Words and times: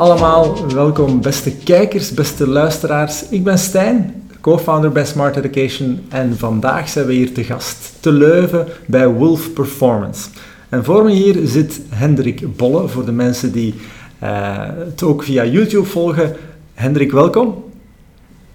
allemaal, 0.00 0.56
welkom 0.74 1.20
beste 1.20 1.50
kijkers, 1.50 2.14
beste 2.14 2.48
luisteraars. 2.48 3.28
Ik 3.28 3.44
ben 3.44 3.58
Stijn, 3.58 4.22
co-founder 4.40 4.92
bij 4.92 5.04
Smart 5.04 5.36
Education 5.36 6.00
en 6.08 6.38
vandaag 6.38 6.88
zijn 6.88 7.06
we 7.06 7.12
hier 7.12 7.32
te 7.32 7.44
gast 7.44 7.92
te 8.00 8.12
Leuven 8.12 8.66
bij 8.86 9.08
Wolf 9.08 9.52
Performance. 9.52 10.28
En 10.68 10.84
voor 10.84 11.04
me 11.04 11.10
hier 11.10 11.36
zit 11.44 11.80
Hendrik 11.88 12.56
Bolle, 12.56 12.88
voor 12.88 13.04
de 13.04 13.12
mensen 13.12 13.52
die 13.52 13.74
uh, 14.22 14.58
het 14.78 15.02
ook 15.02 15.22
via 15.22 15.44
YouTube 15.44 15.86
volgen. 15.86 16.36
Hendrik, 16.74 17.12
welkom. 17.12 17.64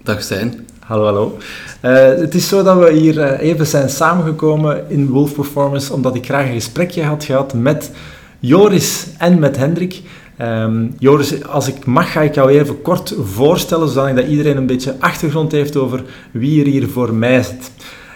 Dag 0.02 0.22
Stijn. 0.22 0.66
Hallo, 0.78 1.04
hallo. 1.04 1.36
Uh, 1.82 1.92
het 2.20 2.34
is 2.34 2.48
zo 2.48 2.62
dat 2.62 2.78
we 2.78 2.92
hier 2.92 3.16
uh, 3.16 3.40
even 3.40 3.66
zijn 3.66 3.88
samengekomen 3.88 4.90
in 4.90 5.08
Wolf 5.08 5.34
Performance, 5.34 5.92
omdat 5.92 6.14
ik 6.14 6.24
graag 6.24 6.46
een 6.46 6.52
gesprekje 6.52 7.02
had 7.02 7.24
gehad 7.24 7.54
met 7.54 7.90
Joris 8.38 9.06
en 9.18 9.38
met 9.38 9.56
Hendrik. 9.56 10.02
Um, 10.42 10.94
Joris, 10.98 11.44
als 11.44 11.68
ik 11.68 11.84
mag, 11.84 12.12
ga 12.12 12.20
ik 12.20 12.34
jou 12.34 12.50
even 12.50 12.82
kort 12.82 13.14
voorstellen, 13.22 13.88
zodat 13.88 14.26
iedereen 14.26 14.56
een 14.56 14.66
beetje 14.66 14.96
achtergrond 14.98 15.52
heeft 15.52 15.76
over 15.76 16.02
wie 16.30 16.60
er 16.60 16.70
hier 16.70 16.88
voor 16.88 17.14
mij 17.14 17.42
zit. 17.42 17.70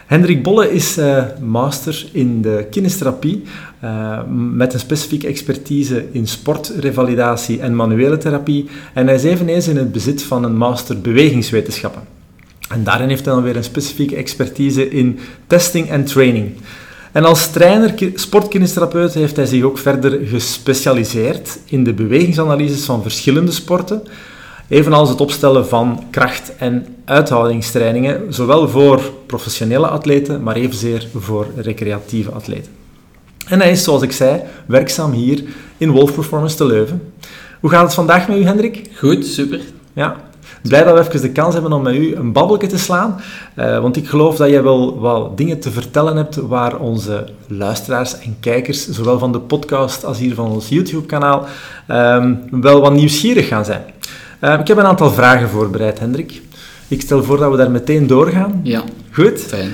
Hendrik 0.06 0.42
Bolle 0.42 0.72
is 0.72 0.98
uh, 0.98 1.24
master 1.40 2.06
in 2.12 2.42
de 2.42 2.66
kinestherapie 2.70 3.42
uh, 3.84 4.18
met 4.30 4.74
een 4.74 4.80
specifieke 4.80 5.26
expertise 5.26 6.06
in 6.12 6.26
sportrevalidatie 6.26 7.60
en 7.60 7.76
manuele 7.76 8.18
therapie. 8.18 8.68
En 8.94 9.06
hij 9.06 9.14
is 9.14 9.24
eveneens 9.24 9.68
in 9.68 9.76
het 9.76 9.92
bezit 9.92 10.22
van 10.22 10.44
een 10.44 10.56
master 10.56 11.00
bewegingswetenschappen. 11.00 12.02
En 12.68 12.84
daarin 12.84 13.08
heeft 13.08 13.24
hij 13.24 13.34
dan 13.34 13.42
weer 13.42 13.56
een 13.56 13.64
specifieke 13.64 14.16
expertise 14.16 14.90
in 14.90 15.18
testing 15.46 15.90
en 15.90 16.04
training. 16.04 16.52
En 17.12 17.24
als 17.24 17.50
trainer, 17.50 17.94
sportkinestherapeut, 18.14 19.14
heeft 19.14 19.36
hij 19.36 19.46
zich 19.46 19.62
ook 19.62 19.78
verder 19.78 20.18
gespecialiseerd 20.26 21.58
in 21.64 21.84
de 21.84 21.92
bewegingsanalyses 21.92 22.84
van 22.84 23.02
verschillende 23.02 23.52
sporten, 23.52 24.02
evenals 24.68 25.08
het 25.08 25.20
opstellen 25.20 25.66
van 25.66 26.04
kracht- 26.10 26.56
en 26.56 26.86
uithoudingstrainingen, 27.04 28.34
zowel 28.34 28.68
voor 28.68 29.02
professionele 29.26 29.88
atleten, 29.88 30.42
maar 30.42 30.56
evenzeer 30.56 31.08
voor 31.16 31.46
recreatieve 31.56 32.30
atleten. 32.30 32.72
En 33.46 33.60
hij 33.60 33.70
is, 33.70 33.84
zoals 33.84 34.02
ik 34.02 34.12
zei, 34.12 34.42
werkzaam 34.66 35.12
hier 35.12 35.44
in 35.76 35.90
Wolf 35.90 36.14
Performance 36.14 36.56
te 36.56 36.64
Leuven. 36.64 37.12
Hoe 37.60 37.70
gaat 37.70 37.82
het 37.82 37.94
vandaag 37.94 38.28
met 38.28 38.36
u, 38.36 38.44
Hendrik? 38.44 38.90
Goed, 38.96 39.26
super. 39.26 39.60
Ja, 39.92 40.29
Blij 40.62 40.84
dat 40.84 40.94
we 40.94 41.00
even 41.00 41.20
de 41.20 41.32
kans 41.32 41.54
hebben 41.54 41.72
om 41.72 41.82
met 41.82 41.94
u 41.94 42.14
een 42.14 42.32
babbelje 42.32 42.66
te 42.66 42.78
slaan. 42.78 43.20
Uh, 43.56 43.80
want 43.80 43.96
ik 43.96 44.08
geloof 44.08 44.36
dat 44.36 44.48
jij 44.48 44.62
wel 44.62 44.98
wat 44.98 45.36
dingen 45.36 45.60
te 45.60 45.70
vertellen 45.70 46.16
hebt 46.16 46.36
waar 46.36 46.76
onze 46.76 47.28
luisteraars 47.46 48.18
en 48.18 48.36
kijkers, 48.40 48.88
zowel 48.88 49.18
van 49.18 49.32
de 49.32 49.38
podcast 49.40 50.04
als 50.04 50.18
hier 50.18 50.34
van 50.34 50.50
ons 50.50 50.68
YouTube-kanaal, 50.68 51.46
um, 51.88 52.40
wel 52.50 52.80
wat 52.80 52.92
nieuwsgierig 52.92 53.48
gaan 53.48 53.64
zijn. 53.64 53.82
Uh, 54.40 54.58
ik 54.60 54.68
heb 54.68 54.76
een 54.76 54.84
aantal 54.84 55.10
vragen 55.10 55.48
voorbereid, 55.48 55.98
Hendrik. 55.98 56.42
Ik 56.88 57.00
stel 57.00 57.22
voor 57.22 57.38
dat 57.38 57.50
we 57.50 57.56
daar 57.56 57.70
meteen 57.70 58.06
doorgaan. 58.06 58.60
Ja. 58.62 58.82
Goed? 59.10 59.40
Fijn. 59.40 59.70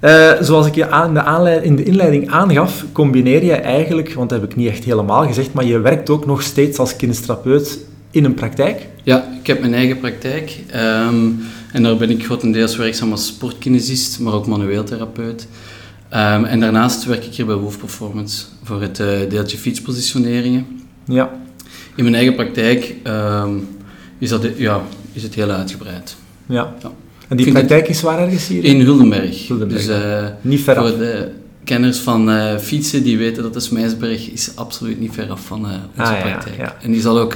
Uh, 0.00 0.32
zoals 0.40 0.66
ik 0.66 0.74
je 0.74 0.90
aan 0.90 1.14
de 1.14 1.60
in 1.62 1.76
de 1.76 1.82
inleiding 1.82 2.30
aangaf, 2.30 2.84
combineer 2.92 3.44
je 3.44 3.52
eigenlijk, 3.52 4.14
want 4.14 4.30
dat 4.30 4.40
heb 4.40 4.50
ik 4.50 4.56
niet 4.56 4.68
echt 4.68 4.84
helemaal 4.84 5.26
gezegd, 5.26 5.52
maar 5.52 5.64
je 5.64 5.78
werkt 5.78 6.10
ook 6.10 6.26
nog 6.26 6.42
steeds 6.42 6.78
als 6.78 6.96
kinestherapeut 6.96 7.78
in 8.14 8.24
een 8.24 8.34
praktijk? 8.34 8.86
Ja, 9.02 9.28
ik 9.40 9.46
heb 9.46 9.60
mijn 9.60 9.74
eigen 9.74 9.98
praktijk. 9.98 10.58
Um, 10.74 11.44
en 11.72 11.82
daar 11.82 11.96
ben 11.96 12.10
ik 12.10 12.24
grotendeels 12.24 12.76
werkzaam 12.76 13.10
als 13.10 13.26
sportkinesist, 13.26 14.20
maar 14.20 14.32
ook 14.32 14.46
manueel 14.46 14.84
therapeut. 14.84 15.48
Um, 16.10 16.44
en 16.44 16.60
daarnaast 16.60 17.04
werk 17.04 17.24
ik 17.24 17.34
hier 17.34 17.46
bij 17.46 17.54
Wolf 17.54 17.78
Performance 17.78 18.44
voor 18.62 18.82
het 18.82 18.98
uh, 18.98 19.06
deeltje 19.28 19.58
fietspositioneringen. 19.58 20.66
Ja. 21.04 21.30
In 21.94 22.02
mijn 22.02 22.14
eigen 22.16 22.34
praktijk 22.34 22.94
um, 23.06 23.68
is, 24.18 24.28
dat, 24.28 24.46
ja, 24.56 24.82
is 25.12 25.22
het 25.22 25.34
heel 25.34 25.50
uitgebreid. 25.50 26.16
Ja. 26.46 26.74
ja. 26.82 26.92
En 27.28 27.36
die 27.36 27.52
praktijk 27.52 27.88
is 27.88 28.02
waar 28.02 28.18
ergens 28.18 28.46
hier? 28.46 28.64
In 28.64 28.80
Huldenberg. 28.80 29.48
Huldenberg. 29.48 29.86
Dus, 29.86 29.96
uh, 29.96 30.26
Niet 30.40 30.60
ver 30.60 30.76
af. 30.76 30.88
Voor 30.88 30.98
de 30.98 31.30
kenners 31.64 31.98
van 31.98 32.28
uh, 32.28 32.58
fietsen, 32.58 33.02
die 33.02 33.18
weten 33.18 33.42
dat 33.42 33.54
de 33.54 33.60
Smijsberg 33.60 34.30
is 34.30 34.50
absoluut 34.54 35.00
niet 35.00 35.12
ver 35.12 35.30
af 35.30 35.44
van 35.44 35.58
onze 35.58 35.78
ah, 35.96 36.20
praktijk. 36.20 36.56
Ja, 36.56 36.62
ja. 36.62 36.76
En 36.82 36.92
die 36.92 37.00
zal 37.00 37.18
ook 37.18 37.34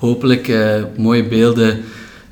hopelijk 0.00 0.48
uh, 0.48 0.74
mooie 0.96 1.28
beelden 1.28 1.78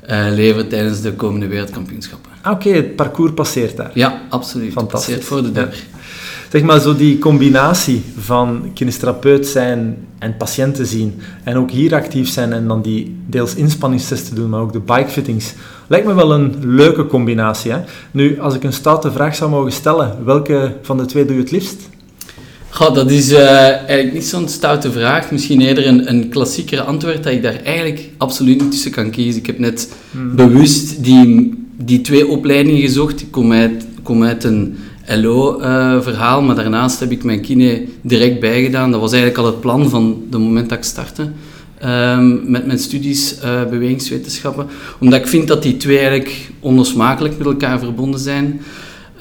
uh, 0.09 0.25
leveren 0.29 0.69
tijdens 0.69 1.01
de 1.01 1.13
komende 1.13 1.47
wereldkampioenschappen. 1.47 2.31
Oké, 2.39 2.49
okay, 2.49 2.73
het 2.73 2.95
parcours 2.95 3.33
passeert 3.33 3.77
daar. 3.77 3.91
Ja, 3.93 4.21
absoluut. 4.29 4.73
Fantastisch. 4.73 5.15
Het 5.15 5.23
passeert 5.23 5.43
voor 5.43 5.43
de 5.43 5.51
deur. 5.51 5.75
Ja. 5.91 5.97
Zeg 6.49 6.61
maar, 6.61 6.79
zo 6.79 6.95
die 6.95 7.19
combinatie 7.19 8.03
van 8.17 8.71
kinestherapeut 8.73 9.47
zijn 9.47 9.97
en 10.19 10.37
patiënten 10.37 10.85
zien 10.85 11.21
en 11.43 11.57
ook 11.57 11.71
hier 11.71 11.93
actief 11.93 12.29
zijn 12.29 12.53
en 12.53 12.67
dan 12.67 12.81
die 12.81 13.17
deels 13.25 13.55
inspanningstesten 13.55 14.35
doen, 14.35 14.49
maar 14.49 14.61
ook 14.61 14.73
de 14.73 14.79
bikefittings, 14.79 15.53
lijkt 15.87 16.05
me 16.07 16.13
wel 16.13 16.33
een 16.33 16.55
leuke 16.59 17.05
combinatie. 17.05 17.71
Hè? 17.71 17.79
Nu, 18.11 18.39
als 18.39 18.55
ik 18.55 18.63
een 18.63 18.73
stoute 18.73 19.11
vraag 19.11 19.35
zou 19.35 19.49
mogen 19.49 19.71
stellen, 19.71 20.25
welke 20.25 20.75
van 20.81 20.97
de 20.97 21.05
twee 21.05 21.25
doe 21.25 21.35
je 21.35 21.41
het 21.41 21.51
liefst? 21.51 21.89
Goh, 22.69 22.93
dat 22.93 23.11
is 23.11 23.31
uh, 23.31 23.39
eigenlijk 23.69 24.13
niet 24.13 24.25
zo'n 24.25 24.47
stoute 24.47 24.91
vraag. 24.91 25.31
Misschien 25.31 25.61
eerder 25.61 25.87
een, 25.87 26.09
een 26.09 26.29
klassiekere 26.29 26.81
antwoord 26.81 27.23
dat 27.23 27.33
ik 27.33 27.43
daar 27.43 27.59
eigenlijk 27.63 28.09
absoluut 28.17 28.61
niet 28.61 28.71
tussen 28.71 28.91
kan 28.91 29.09
kiezen. 29.09 29.41
Ik 29.41 29.47
heb 29.47 29.59
net 29.59 29.89
Hmm. 30.11 30.35
bewust 30.35 31.03
die, 31.03 31.53
die 31.77 32.01
twee 32.01 32.27
opleidingen 32.27 32.81
gezocht. 32.81 33.21
Ik 33.21 33.31
kom 33.31 33.51
uit, 33.51 33.85
kom 34.03 34.23
uit 34.23 34.43
een 34.43 34.77
LO-verhaal, 35.07 36.41
maar 36.41 36.55
daarnaast 36.55 36.99
heb 36.99 37.11
ik 37.11 37.23
mijn 37.23 37.41
kine 37.41 37.83
direct 38.01 38.39
bijgedaan. 38.39 38.91
Dat 38.91 39.01
was 39.01 39.11
eigenlijk 39.11 39.41
al 39.41 39.51
het 39.51 39.59
plan 39.59 39.89
van 39.89 40.23
het 40.29 40.39
moment 40.39 40.69
dat 40.69 40.77
ik 40.77 40.83
startte. 40.83 41.29
Um, 41.85 42.51
met 42.51 42.65
mijn 42.65 42.79
studies 42.79 43.35
uh, 43.43 43.65
bewegingswetenschappen. 43.69 44.67
Omdat 44.99 45.19
ik 45.19 45.27
vind 45.27 45.47
dat 45.47 45.63
die 45.63 45.77
twee 45.77 45.97
eigenlijk 45.97 46.49
onlosmakelijk 46.59 47.37
met 47.37 47.47
elkaar 47.47 47.79
verbonden 47.79 48.19
zijn. 48.19 48.61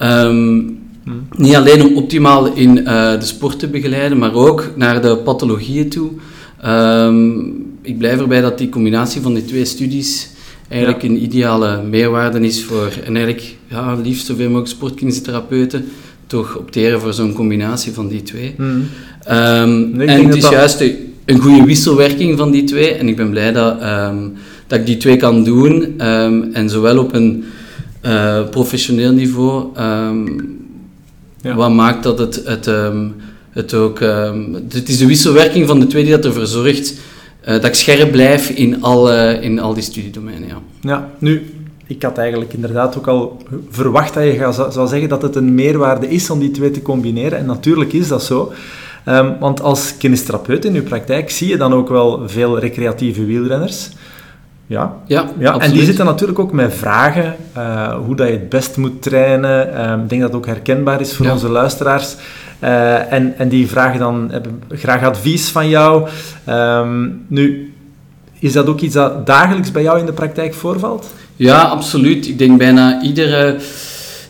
Um, 0.02 0.77
Hmm. 1.08 1.26
niet 1.36 1.54
alleen 1.54 1.82
om 1.86 1.96
optimaal 1.96 2.52
in 2.54 2.76
uh, 2.78 2.84
de 3.20 3.24
sport 3.26 3.58
te 3.58 3.68
begeleiden, 3.68 4.18
maar 4.18 4.34
ook 4.34 4.70
naar 4.76 5.02
de 5.02 5.16
pathologieën 5.16 5.88
toe. 5.88 6.10
Um, 6.66 7.66
ik 7.82 7.98
blijf 7.98 8.20
erbij 8.20 8.40
dat 8.40 8.58
die 8.58 8.68
combinatie 8.68 9.20
van 9.20 9.34
die 9.34 9.44
twee 9.44 9.64
studies 9.64 10.30
eigenlijk 10.68 11.02
Ja. 11.02 11.08
een 11.08 11.22
ideale 11.22 11.82
meerwaarde 11.82 12.40
is 12.40 12.64
voor, 12.64 12.92
en 13.04 13.16
eigenlijk 13.16 13.56
ja, 13.68 13.94
liefst 14.02 14.26
zoveel 14.26 14.46
mogelijk 14.46 14.68
sportkinesitherapeuten, 14.70 15.84
toch 16.26 16.56
opteren 16.58 17.00
voor 17.00 17.12
zo'n 17.12 17.32
combinatie 17.32 17.92
van 17.92 18.08
die 18.08 18.22
twee. 18.22 18.54
Um, 18.58 19.90
Nee, 19.96 20.06
ik 20.06 20.08
en 20.08 20.24
het 20.26 20.34
is 20.36 20.42
dat- 20.42 20.50
juist 20.52 20.80
een, 21.24 21.38
goede 21.40 21.64
wisselwerking 21.64 22.38
van 22.38 22.50
die 22.50 22.64
twee. 22.64 22.92
En 22.94 23.08
ik 23.08 23.16
ben 23.16 23.30
blij 23.30 23.52
dat, 23.52 23.82
um, 23.82 24.32
dat 24.66 24.78
ik 24.78 24.86
die 24.86 24.96
twee 24.96 25.16
kan 25.16 25.44
doen. 25.44 25.72
Um, 26.06 26.42
en 26.52 26.70
zowel 26.70 26.98
op 26.98 27.14
een 27.14 27.44
uh, 28.06 28.48
professioneel 28.50 29.12
niveau, 29.12 29.66
Ja. 31.40 31.54
wat 31.54 31.70
maakt 31.70 32.02
dat 32.02 32.18
het, 32.18 32.42
het, 32.44 32.66
um, 32.66 33.14
het 33.50 33.74
ook... 33.74 34.00
Um, 34.00 34.54
het 34.54 34.88
is 34.88 34.98
de 34.98 35.06
wisselwerking 35.06 35.66
van 35.66 35.80
de 35.80 35.86
twee 35.86 36.02
die 36.02 36.12
dat 36.12 36.24
ervoor 36.24 36.46
zorgt 36.46 36.94
uh, 37.48 37.54
dat 37.54 37.64
ik 37.64 37.74
scherp 37.74 38.10
blijf 38.10 38.48
in 38.48 38.82
al, 38.82 39.12
uh, 39.12 39.42
in 39.42 39.58
al 39.58 39.74
die 39.74 39.82
studiedomeinen. 39.82 40.48
Ja. 40.48 40.60
Ja, 40.80 41.10
nu, 41.18 41.46
ik 41.86 42.02
had 42.02 42.18
eigenlijk 42.18 42.52
inderdaad 42.52 42.98
ook 42.98 43.06
al 43.06 43.42
verwacht 43.70 44.14
dat 44.14 44.22
je 44.22 44.66
zou 44.70 44.88
zeggen 44.88 45.08
dat 45.08 45.22
het 45.22 45.36
een 45.36 45.54
meerwaarde 45.54 46.08
is 46.08 46.30
om 46.30 46.38
die 46.38 46.50
twee 46.50 46.70
te 46.70 46.82
combineren. 46.82 47.38
En 47.38 47.46
natuurlijk 47.46 47.92
is 47.92 48.08
dat 48.08 48.22
zo. 48.22 48.52
Ehm, 49.04 49.38
want 49.40 49.62
als 49.62 49.96
kinestherapeut 49.96 50.64
in 50.64 50.74
uw 50.74 50.82
praktijk 50.82 51.30
zie 51.30 51.48
je 51.48 51.56
dan 51.56 51.72
ook 51.72 51.88
wel 51.88 52.28
veel 52.28 52.58
recreatieve 52.58 53.24
wielrenners. 53.24 53.88
Ja, 54.68 54.96
Ja, 55.06 55.28
ja 55.38 55.58
en 55.58 55.72
die 55.72 55.84
zitten 55.84 56.04
natuurlijk 56.04 56.38
ook 56.38 56.52
met 56.52 56.74
vragen, 56.74 57.36
eh, 57.52 57.94
hoe 57.94 58.16
dat 58.16 58.26
je 58.26 58.32
het 58.32 58.48
best 58.48 58.76
moet 58.76 59.02
trainen. 59.02 59.74
Ehm, 59.74 60.00
ik 60.00 60.08
denk 60.08 60.20
dat 60.20 60.30
het 60.30 60.38
ook 60.40 60.46
herkenbaar 60.46 61.00
is 61.00 61.14
voor 61.14 61.26
Ja. 61.26 61.32
onze 61.32 61.48
luisteraars. 61.48 62.16
Eh, 62.58 63.12
en, 63.12 63.34
en 63.38 63.48
die 63.48 63.68
vragen 63.68 63.98
dan 63.98 64.28
hebben 64.30 64.62
graag 64.70 65.04
advies 65.04 65.48
van 65.48 65.68
jou. 65.68 66.08
Ehm, 66.44 67.08
nu, 67.26 67.72
is 68.38 68.52
dat 68.52 68.66
ook 68.66 68.80
iets 68.80 68.94
dat 68.94 69.26
dagelijks 69.26 69.70
bij 69.70 69.82
jou 69.82 69.98
in 69.98 70.06
de 70.06 70.12
praktijk 70.12 70.54
voorvalt? 70.54 71.06
Ja, 71.36 71.62
absoluut. 71.62 72.28
Ik 72.28 72.38
denk 72.38 72.58
bijna 72.58 73.02
iedere... 73.02 73.56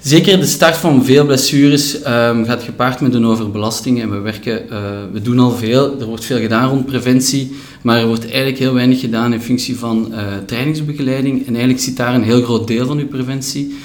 Zeker 0.02 0.40
de 0.40 0.46
start 0.46 0.76
van 0.76 1.04
veel 1.04 1.26
blessures 1.26 2.02
ehm, 2.02 2.44
gaat 2.44 2.62
gepaard 2.62 3.00
met 3.00 3.14
een 3.14 3.26
overbelasting. 3.26 4.00
En 4.00 4.10
we 4.10 4.18
werken, 4.18 4.70
eh, 4.70 4.78
we 5.12 5.22
doen 5.22 5.38
al 5.38 5.50
veel. 5.50 6.00
Er 6.00 6.06
wordt 6.06 6.24
veel 6.24 6.38
gedaan 6.38 6.68
rond 6.68 6.86
preventie. 6.86 7.56
Maar 7.82 7.98
er 7.98 8.06
wordt 8.06 8.24
eigenlijk 8.24 8.58
heel 8.58 8.74
weinig 8.74 9.00
gedaan 9.00 9.32
in 9.32 9.40
functie 9.40 9.78
van 9.78 10.14
eh, 10.14 10.22
trainingsbegeleiding. 10.46 11.38
En 11.38 11.52
eigenlijk 11.52 11.84
zit 11.84 11.96
daar 11.96 12.14
een 12.14 12.22
heel 12.22 12.42
groot 12.42 12.66
deel 12.66 12.86
van 12.86 12.98
uw 12.98 13.06
preventie. 13.06 13.76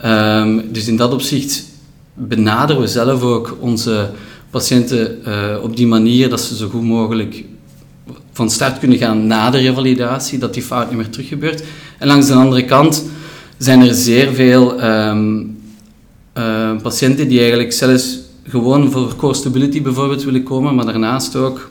Ehm, 0.00 0.60
dus 0.70 0.88
in 0.88 0.96
dat 0.96 1.12
opzicht 1.12 1.64
benaderen 2.14 2.82
we 2.82 2.88
zelf 2.88 3.22
ook 3.22 3.56
onze 3.60 4.10
patiënten 4.50 5.24
eh, 5.24 5.62
op 5.62 5.76
die 5.76 5.86
manier 5.86 6.28
dat 6.28 6.40
ze 6.40 6.56
zo 6.56 6.68
goed 6.68 6.84
mogelijk 6.84 7.44
van 8.32 8.50
start 8.50 8.78
kunnen 8.78 8.98
gaan 8.98 9.26
na 9.26 9.50
de 9.50 9.58
revalidatie, 9.58 10.38
dat 10.38 10.54
die 10.54 10.62
fout 10.62 10.88
niet 10.88 10.98
meer 10.98 11.10
terug 11.10 11.28
gebeurt. 11.28 11.62
En 11.98 12.06
langs 12.06 12.26
de 12.26 12.34
andere 12.34 12.64
kant 12.64 13.04
zijn 13.58 13.80
er 13.80 13.94
zeer 13.94 14.32
veel 14.32 14.80
ehm, 14.80 15.40
eh, 16.32 16.76
patiënten 16.82 17.28
die 17.28 17.38
eigenlijk 17.38 17.72
zelfs 17.72 18.18
gewoon 18.48 18.90
voor 18.90 19.16
core 19.16 19.34
stability 19.34 19.82
bijvoorbeeld 19.82 20.24
willen 20.24 20.42
komen, 20.42 20.74
maar 20.74 20.84
daarnaast 20.86 21.36
ook 21.36 21.70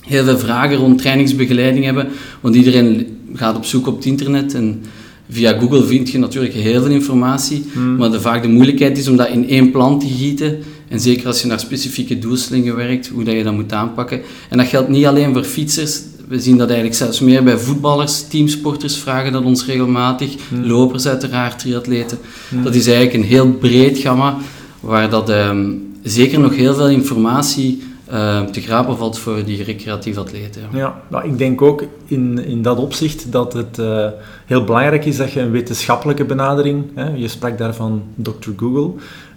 heel 0.00 0.24
veel 0.24 0.38
vragen 0.38 0.76
rond 0.76 0.98
trainingsbegeleiding 0.98 1.84
hebben, 1.84 2.08
want 2.40 2.54
iedereen 2.54 3.06
gaat 3.34 3.56
op 3.56 3.64
zoek 3.64 3.86
op 3.86 3.96
het 3.96 4.04
internet 4.04 4.54
en 4.54 4.82
via 5.30 5.58
Google 5.58 5.84
vind 5.84 6.10
je 6.10 6.18
natuurlijk 6.18 6.54
heel 6.54 6.82
veel 6.82 6.90
informatie, 6.90 7.64
Hmm. 7.72 7.96
maar 7.96 8.10
de, 8.10 8.20
vaak 8.20 8.42
de 8.42 8.48
moeilijkheid 8.48 8.98
is 8.98 9.08
om 9.08 9.16
dat 9.16 9.28
in 9.28 9.48
één 9.48 9.70
plan 9.70 9.98
te 9.98 10.06
gieten. 10.06 10.58
En 10.88 11.00
zeker 11.00 11.26
als 11.26 11.40
je 11.40 11.46
naar 11.46 11.60
specifieke 11.60 12.18
doelstellingen 12.18 12.76
werkt, 12.76 13.08
hoe 13.08 13.24
dat 13.24 13.34
je 13.34 13.42
dat 13.42 13.54
moet 13.54 13.72
aanpakken. 13.72 14.20
En 14.48 14.58
dat 14.58 14.66
geldt 14.66 14.88
niet 14.88 15.04
alleen 15.06 15.32
voor 15.32 15.44
fietsers. 15.44 16.00
We 16.28 16.40
zien 16.40 16.56
dat 16.56 16.66
eigenlijk 16.66 16.98
zelfs 16.98 17.20
meer 17.20 17.44
bij 17.44 17.58
voetballers, 17.58 18.28
teamsporters 18.28 18.96
vragen 18.96 19.32
dat 19.32 19.44
ons 19.44 19.66
regelmatig. 19.66 20.34
Lopers 20.62 21.06
uiteraard, 21.06 21.58
triatleten. 21.58 22.18
Dat 22.62 22.74
is 22.74 22.86
eigenlijk 22.86 23.16
een 23.16 23.30
heel 23.30 23.52
breed 23.52 23.98
gamma, 23.98 24.36
waar 24.80 25.10
dat 25.10 25.28
ehm, 25.30 25.72
zeker 26.02 26.40
nog 26.40 26.56
heel 26.56 26.74
veel 26.74 26.88
informatie 26.88 27.82
eh, 28.06 28.42
te 28.42 28.60
grapen 28.60 28.96
valt 28.96 29.18
voor 29.18 29.44
die 29.44 29.62
recreatieve 29.62 30.20
atleten. 30.20 30.62
ja. 30.72 30.78
Ja, 30.78 31.00
nou, 31.08 31.28
ik 31.28 31.38
denk 31.38 31.62
ook 31.62 31.84
in, 32.06 32.44
in 32.44 32.62
dat 32.62 32.78
opzicht 32.78 33.32
dat 33.32 33.52
het 33.52 33.78
eh, 33.78 34.06
heel 34.46 34.64
belangrijk 34.64 35.04
is 35.04 35.16
dat 35.16 35.32
je 35.32 35.40
een 35.40 35.50
wetenschappelijke 35.50 36.24
benadering, 36.24 36.84
hè, 36.94 37.08
je 37.14 37.28
sprak 37.28 37.58
daar 37.58 37.74
van 37.74 38.02
Dr. 38.14 38.50
Google, 38.56 38.90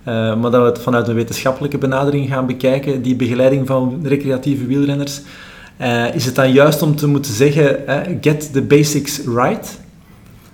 eh, 0.04 0.14
maar 0.14 0.52
dat 0.52 0.62
we 0.62 0.68
het 0.68 0.80
vanuit 0.80 1.08
een 1.08 1.16
wetenschappelijke 1.16 1.78
benadering 1.78 2.28
gaan 2.28 2.46
bekijken, 2.46 3.02
die 3.02 3.16
begeleiding 3.16 3.68
van 3.68 4.00
recreatieve 4.04 4.66
wielrenners. 4.66 5.22
Eh, 5.82 6.16
is 6.16 6.26
het 6.26 6.36
dan 6.36 6.52
juist 6.52 6.82
om 6.82 6.96
te 6.96 7.08
moeten 7.08 7.34
zeggen, 7.34 7.78
get 8.22 8.54
the 8.54 8.62
basics 8.62 9.20
right? 9.26 9.80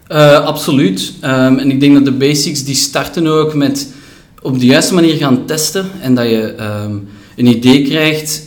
Eh, 0.07 0.45
absoluut. 0.45 1.13
Ehm, 1.21 1.57
en 1.57 1.71
ik 1.71 1.79
denk 1.79 1.93
dat 1.93 2.05
de 2.05 2.11
basics 2.11 2.63
die 2.63 2.75
starten 2.75 3.27
ook 3.27 3.53
met 3.53 3.93
op 4.41 4.59
de 4.59 4.65
juiste 4.65 4.93
manier 4.93 5.15
gaan 5.15 5.45
testen 5.45 5.85
en 6.01 6.15
dat 6.15 6.29
je 6.29 6.53
ehm, 6.53 6.95
een 7.35 7.45
idee 7.45 7.81
krijgt, 7.81 8.43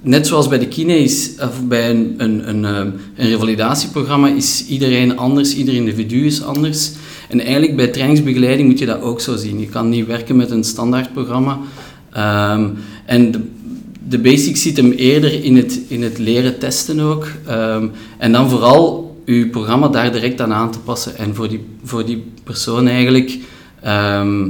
net 0.00 0.26
zoals 0.26 0.48
bij 0.48 0.58
de 0.58 0.68
kine 0.68 0.98
is, 0.98 1.30
of 1.40 1.64
bij 1.64 1.90
een, 1.90 2.14
een, 2.18 2.48
een, 2.48 2.64
ehm, 2.64 2.90
een 3.16 3.28
revalidatieprogramma 3.28 4.28
is 4.28 4.66
iedereen 4.66 5.16
anders, 5.18 5.54
ieder 5.54 5.74
individu 5.74 6.26
is 6.26 6.42
anders. 6.42 6.90
En 7.28 7.40
eigenlijk 7.40 7.76
bij 7.76 7.88
trainingsbegeleiding 7.88 8.68
moet 8.68 8.78
je 8.78 8.86
dat 8.86 9.00
ook 9.00 9.20
zo 9.20 9.36
zien. 9.36 9.60
Je 9.60 9.68
kan 9.68 9.88
niet 9.88 10.06
werken 10.06 10.36
met 10.36 10.50
een 10.50 10.64
standaard 10.64 11.12
programma. 11.12 11.58
Ehm, 12.12 12.68
en 13.06 13.30
de, 13.30 13.40
de 14.08 14.18
basics 14.18 14.62
zit 14.62 14.76
hem 14.76 14.90
eerder 14.92 15.44
in 15.44 15.56
het, 15.56 15.80
in 15.88 16.02
het 16.02 16.18
leren 16.18 16.58
testen 16.58 17.00
ook. 17.00 17.26
Ehm, 17.46 17.86
en 18.18 18.32
dan 18.32 18.50
vooral 18.50 19.04
je 19.24 19.46
programma 19.48 19.88
daar 19.88 20.12
direct 20.12 20.40
aan 20.40 20.52
aan 20.52 20.70
te 20.70 20.78
passen 20.78 21.16
en 21.16 21.34
voor 21.34 21.48
die, 21.48 21.64
voor 21.84 22.06
die 22.06 22.24
persoon 22.44 22.86
eigenlijk 22.88 23.38
ehm, 23.82 24.48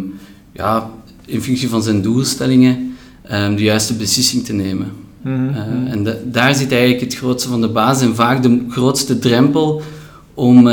ja, 0.53 0.91
in 1.27 1.43
functie 1.43 1.69
van 1.69 1.83
zijn 1.83 2.03
doelstellingen 2.03 2.97
ehm, 3.23 3.55
de 3.57 3.63
juiste 3.63 3.95
beslissing 3.95 4.45
te 4.45 4.53
nemen. 4.53 4.93
Mhm. 5.23 5.49
Eh, 5.55 5.93
en 5.93 6.05
de- 6.05 6.23
daar 6.31 6.55
zit 6.55 6.73
eigenlijk 6.73 7.01
het 7.01 7.15
grootste 7.15 7.49
van 7.49 7.61
de 7.61 7.69
basis 7.69 8.07
en 8.09 8.15
vaak 8.15 8.43
de 8.43 8.65
grootste 8.71 9.19
drempel 9.19 9.83
om, 10.35 10.69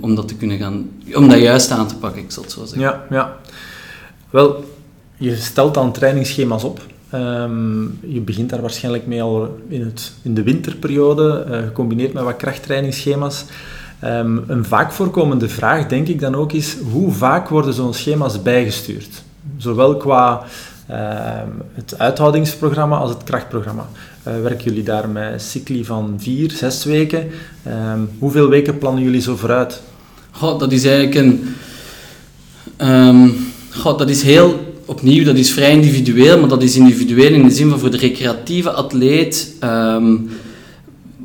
om 0.00 0.14
dat 0.14 0.28
te 0.28 0.34
kunnen 0.34 0.58
gaan, 0.58 0.88
om 1.14 1.28
dat 1.28 1.40
juist 1.40 1.70
aan 1.70 1.88
te 1.88 1.96
pakken, 1.96 2.22
ik 2.22 2.30
zal 2.30 2.42
het 2.42 2.52
zo 2.52 2.60
zeggen. 2.64 2.80
Ja, 2.80 3.04
ja. 3.10 3.36
Wel, 4.30 4.64
je 5.16 5.36
stelt 5.36 5.74
dan 5.74 5.92
trainingsschema's 5.92 6.64
op. 6.64 6.80
Ehm, 7.14 7.82
je 8.12 8.20
begint 8.20 8.50
daar 8.50 8.60
waarschijnlijk 8.60 9.06
mee 9.06 9.22
al 9.22 9.58
in, 9.68 9.80
het, 9.80 10.12
in 10.22 10.34
de 10.34 10.42
winterperiode, 10.42 11.44
eh, 11.50 11.58
gecombineerd 11.62 12.12
met 12.12 12.22
wat 12.22 12.36
krachttrainingsschema's. 12.36 13.44
Ehm, 14.00 14.38
een 14.46 14.64
vaak 14.64 14.92
voorkomende 14.92 15.48
vraag, 15.48 15.86
denk 15.86 16.08
ik 16.08 16.20
dan 16.20 16.34
ook, 16.34 16.52
is 16.52 16.76
hoe 16.92 17.12
vaak 17.12 17.48
worden 17.48 17.74
zo'n 17.74 17.94
schema's 17.94 18.42
bijgestuurd? 18.42 19.22
Zowel 19.56 19.96
qua 19.96 20.42
ehm, 20.86 21.48
het 21.72 21.98
uithoudingsprogramma 21.98 22.96
als 22.96 23.10
het 23.10 23.22
krachtprogramma. 23.22 23.86
Eh, 24.22 24.40
werken 24.40 24.64
jullie 24.64 24.82
daar 24.82 25.08
met 25.08 25.42
cycli 25.42 25.84
van 25.84 26.14
vier, 26.18 26.50
zes 26.50 26.84
weken? 26.84 27.28
Hoeveel 28.18 28.48
weken 28.48 28.78
plannen 28.78 29.02
jullie 29.02 29.20
zo 29.20 29.36
vooruit? 29.36 29.82
Goh, 30.30 30.58
dat 30.58 30.72
is 30.72 30.84
eigenlijk 30.84 31.14
een... 31.14 31.54
goh, 33.70 33.98
dat 33.98 34.08
is 34.08 34.22
heel... 34.22 34.73
Opnieuw, 34.86 35.24
dat 35.24 35.36
is 35.36 35.52
vrij 35.52 35.72
individueel, 35.72 36.40
maar 36.40 36.48
dat 36.48 36.62
is 36.62 36.76
individueel 36.76 37.32
in 37.32 37.42
de 37.42 37.54
zin 37.54 37.70
van 37.70 37.78
voor 37.78 37.90
de 37.90 37.96
recreatieve 37.96 38.70
atleet 38.70 39.54
ehm, 39.60 40.16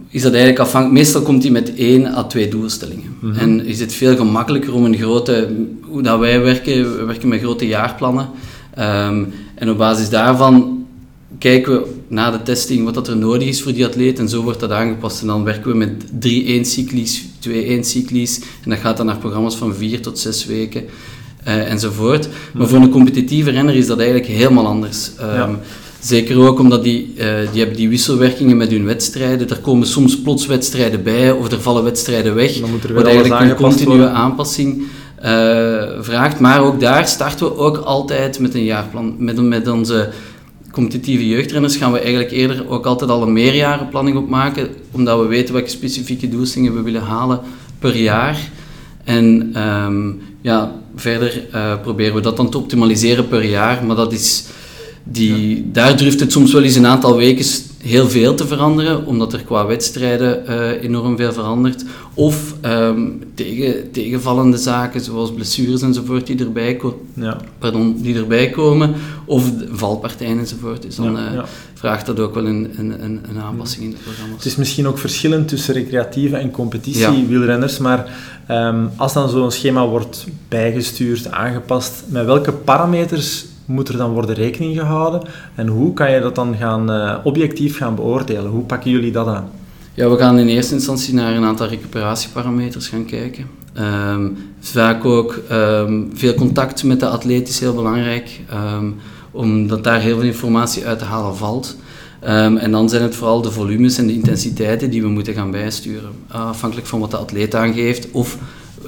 is 0.10 0.22
dat 0.22 0.32
eigenlijk 0.32 0.62
afhankelijk... 0.62 1.00
Meestal 1.00 1.22
komt 1.22 1.44
hij 1.44 1.52
met 1.52 1.76
één 1.76 2.06
à 2.06 2.24
twee 2.24 2.48
doelstellingen. 2.48 3.18
Mhm. 3.22 3.40
En 3.40 3.66
is 3.66 3.80
het 3.80 3.94
veel 3.94 4.16
gemakkelijker 4.16 4.74
om 4.74 4.86
een 4.86 4.98
grote... 4.98 5.50
Hoe 5.82 6.02
dat 6.02 6.20
wij 6.20 6.42
werken, 6.42 6.98
we 6.98 7.04
werken 7.04 7.28
met 7.28 7.40
grote 7.40 7.68
jaarplannen. 7.68 8.30
Ehm, 8.74 9.24
en 9.56 9.70
op 9.70 9.78
basis 9.78 10.10
daarvan 10.10 10.86
kijken 11.38 11.74
we 11.74 11.88
na 12.08 12.32
de 12.32 12.44
testing 12.44 12.84
wat 12.84 12.94
dat 12.94 13.08
er 13.08 13.18
nodig 13.18 13.48
is 13.48 13.62
voor 13.62 13.74
die 13.74 13.86
atleet 13.86 14.20
en 14.20 14.30
zo 14.30 14.44
wordt 14.44 14.60
dat 14.60 14.72
aangepast. 14.72 15.22
En 15.22 15.28
dan 15.28 15.44
werken 15.44 15.72
we 15.72 15.78
met 15.78 15.90
3-1 16.20 16.66
cyclies, 16.66 17.26
2-1 17.40 17.84
cyclies 17.84 18.40
en 18.64 18.70
dat 18.70 18.80
gaat 18.80 18.98
dan 18.98 19.06
naar 19.06 19.18
programma's 19.18 19.56
van 19.56 19.76
4 19.76 20.02
tot 20.02 20.20
6 20.20 20.46
weken 20.46 20.84
eh, 21.50 21.72
enzovoort. 21.72 22.30
Maar 22.54 22.68
voor 22.68 22.80
een 22.80 22.90
competitieve 22.90 23.50
renner 23.50 23.76
is 23.76 23.88
dat 23.88 23.98
eigenlijk 23.98 24.28
helemaal 24.30 24.66
anders. 24.68 25.12
Ehm, 25.20 25.36
Ja. 25.36 25.50
Zeker 26.00 26.40
ook 26.40 26.60
omdat 26.60 26.84
die, 26.84 27.14
eh, 27.18 27.26
die 27.52 27.60
hebben 27.60 27.78
die 27.78 27.90
wisselwerkingen 27.90 28.58
met 28.58 28.72
hun 28.72 28.86
wedstrijden. 28.86 29.50
Er 29.50 29.58
komen 29.60 29.88
soms 29.88 30.22
plots 30.22 30.46
wedstrijden 30.46 31.04
bij 31.04 31.32
of 31.32 31.52
er 31.52 31.62
vallen 31.62 31.84
wedstrijden 31.84 32.36
weg. 32.36 32.60
Dan 32.60 32.70
moet 32.70 32.84
er 32.84 32.94
Wat 32.94 33.06
eigenlijk 33.06 33.42
een 33.42 33.56
continue 33.56 33.88
worden. 33.98 34.14
aanpassing 34.14 34.82
eh, 35.16 35.32
vraagt. 36.00 36.40
Maar 36.40 36.62
ook 36.62 36.80
daar 36.80 37.08
starten 37.08 37.46
we 37.46 37.58
ook 37.58 37.78
altijd 37.78 38.40
met 38.40 38.54
een 38.54 38.64
jaarplan. 38.64 39.16
Met, 39.18 39.42
met 39.42 39.68
onze 39.68 40.10
competitieve 40.72 41.28
jeugdrenners 41.28 41.76
gaan 41.76 41.92
we 41.92 42.00
eigenlijk 42.00 42.32
eerder 42.32 42.70
ook 42.70 42.86
altijd 42.86 43.10
al 43.10 43.22
een 43.22 43.34
meerjarenplanning 43.34 44.18
opmaken, 44.18 44.68
omdat 44.92 45.20
we 45.20 45.26
weten 45.28 45.54
welke 45.54 45.70
specifieke 45.70 46.30
doelstellingen 46.30 46.76
we 46.76 46.82
willen 46.82 47.02
halen 47.02 47.40
per 47.80 47.96
jaar. 47.96 48.38
En 49.04 49.50
ehm, 49.54 50.12
ja, 50.42 50.72
verder 51.00 51.48
eh, 51.52 51.82
proberen 51.82 52.16
we 52.16 52.22
dat 52.22 52.38
dan 52.38 52.50
te 52.50 52.58
optimaliseren 52.58 53.28
per 53.28 53.44
jaar, 53.44 53.86
maar 53.86 53.96
dat 53.96 54.14
is 54.14 54.46
die, 55.04 55.72
daar 55.72 55.98
durft 55.98 56.20
het 56.20 56.32
soms 56.32 56.54
wel 56.54 56.64
eens 56.64 56.76
een 56.76 56.86
aantal 56.86 57.16
weken 57.16 57.46
heel 57.82 58.10
veel 58.10 58.36
te 58.36 58.48
veranderen, 58.48 59.06
omdat 59.06 59.34
er 59.34 59.44
qua 59.44 59.66
wedstrijden 59.66 60.48
eh, 60.48 60.84
enorm 60.84 61.18
veel 61.18 61.34
verandert. 61.34 61.86
Of 62.14 62.56
ehm, 62.62 63.02
tegen, 63.34 63.92
tegenvallende 63.92 64.58
zaken, 64.58 65.02
zoals 65.02 65.34
blessures 65.34 65.82
enzovoort, 65.82 66.28
die 66.28 66.40
erbij, 66.40 66.76
ko- 66.76 67.02
Ja. 67.14 67.38
pardon, 67.60 68.02
die 68.02 68.16
erbij 68.16 68.50
komen. 68.50 68.94
Of 69.26 69.52
valpartijen 69.72 70.40
enzovoort. 70.40 70.82
Dus 70.82 70.96
dan 70.96 71.12
Ja, 71.12 71.34
eh, 71.34 71.44
vraagt 71.74 72.06
dat 72.06 72.20
ook 72.20 72.34
wel 72.34 72.46
een, 72.46 72.70
een, 72.78 73.04
een, 73.04 73.40
aanpassing 73.42 73.84
in 73.84 73.90
de 73.92 73.98
programma's. 74.04 74.36
Het 74.38 74.46
is 74.46 74.56
misschien 74.56 74.88
ook 74.88 74.98
verschillend 74.98 75.48
tussen 75.48 75.74
recreatieve 75.74 76.36
en 76.36 76.46
Ja. 76.46 76.52
competitie-wielrenners, 76.52 77.78
maar 77.78 78.18
ehm, 78.48 78.86
als 78.96 79.14
dan 79.14 79.30
zo'n 79.30 79.52
schema 79.52 79.88
wordt 79.88 80.26
bijgestuurd, 80.48 81.32
aangepast, 81.32 82.04
met 82.08 82.26
welke 82.26 82.52
parameters 82.52 83.46
moet 83.70 83.88
er 83.90 83.98
dan 83.98 84.12
worden 84.12 84.36
rekening 84.36 84.78
gehouden 84.78 85.22
en 85.56 85.68
hoe 85.68 85.94
kan 85.94 86.12
je 86.12 86.20
dat 86.20 86.36
dan 86.36 86.56
gaan, 86.56 86.92
eh, 86.92 87.16
objectief 87.24 87.78
gaan 87.78 87.96
beoordelen? 87.96 88.52
Hoe 88.52 88.64
pakken 88.64 88.92
jullie 88.92 89.12
dat 89.12 89.28
aan? 89.28 89.50
Ja, 89.94 90.10
we 90.10 90.18
gaan 90.18 90.40
in 90.40 90.48
eerste 90.48 90.74
instantie 90.74 91.14
naar 91.14 91.36
een 91.36 91.44
aantal 91.44 91.68
recuperatieparameters 91.68 92.88
gaan 92.88 93.06
kijken. 93.06 93.46
Ehm, 93.74 94.28
vaak 94.60 95.06
ook 95.06 95.40
ehm, 95.50 96.04
veel 96.14 96.34
contact 96.34 96.84
met 96.84 97.00
de 97.00 97.08
atleet 97.08 97.48
is 97.48 97.60
heel 97.60 97.74
belangrijk, 97.74 98.42
ehm, 98.50 98.86
omdat 99.32 99.84
daar 99.84 100.00
heel 100.00 100.16
veel 100.16 100.28
informatie 100.28 100.86
uit 100.86 101.00
te 101.00 101.06
halen 101.06 101.36
valt. 101.36 101.76
En 102.20 102.72
dan 102.72 102.90
zijn 102.90 103.04
het 103.04 103.16
vooral 103.16 103.42
de 103.42 103.52
volumes 103.52 103.98
en 103.98 104.08
de 104.08 104.14
intensiteiten 104.14 104.90
die 104.90 105.02
we 105.02 105.08
moeten 105.08 105.34
gaan 105.34 105.52
bijsturen, 105.52 106.12
afhankelijk 106.28 106.88
van 106.88 107.00
wat 107.00 107.12
de 107.12 107.18
atleet 107.18 107.56
aangeeft 107.56 108.12
of 108.12 108.38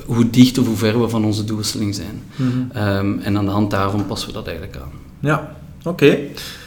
hoe 0.05 0.29
dicht 0.29 0.57
of 0.57 0.65
hoe 0.65 0.75
ver 0.75 1.01
we 1.01 1.09
van 1.09 1.25
onze 1.25 1.43
doelstelling 1.43 1.95
zijn. 1.95 2.21
Ehm, 2.73 3.19
en 3.19 3.37
aan 3.37 3.45
de 3.45 3.51
hand 3.51 3.71
daarvan 3.71 4.05
passen 4.05 4.27
we 4.27 4.33
dat 4.33 4.47
eigenlijk 4.47 4.77
aan. 4.77 4.91
Ja, 5.19 5.55
oké. 5.83 6.17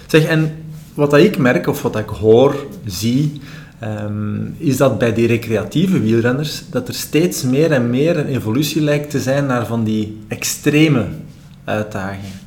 Zeg, 0.07 0.25
en 0.25 0.53
wat 0.95 1.11
dat 1.11 1.21
ik 1.21 1.39
merk, 1.39 1.67
of 1.67 1.83
wat 1.83 1.93
dat 1.93 2.03
ik 2.03 2.09
hoor, 2.09 2.67
zie, 2.87 3.41
ehm, 3.79 4.47
is 4.57 4.77
dat 4.77 4.99
bij 4.99 5.15
die 5.15 5.27
recreatieve 5.27 6.01
wielrenners, 6.01 6.63
dat 6.71 6.89
er 6.89 6.95
steeds 6.95 7.43
meer 7.43 7.73
en 7.73 7.91
meer 7.91 8.17
een 8.19 8.27
evolutie 8.27 8.83
lijkt 8.83 9.11
te 9.11 9.21
zijn 9.21 9.47
naar 9.47 9.67
van 9.67 9.85
die 9.85 10.19
extreme 10.29 11.07
uitdagingen. 11.65 12.43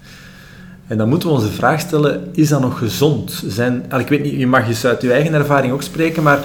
En 0.88 0.98
dan 0.98 1.10
moeten 1.10 1.30
we 1.30 1.36
ons 1.36 1.44
de 1.44 1.52
vraag 1.52 1.80
stellen, 1.80 2.30
is 2.34 2.50
dat 2.50 2.62
nog 2.62 2.78
gezond? 2.78 3.44
Zijn, 3.48 3.86
ik 4.00 4.08
weet 4.08 4.24
niet, 4.24 4.40
je 4.40 4.48
mag 4.48 4.68
eens 4.68 4.86
uit 4.86 5.02
je 5.02 5.12
eigen 5.12 5.34
ervaring 5.34 5.74
ook 5.74 5.82
spreken, 5.82 6.24
maar 6.24 6.40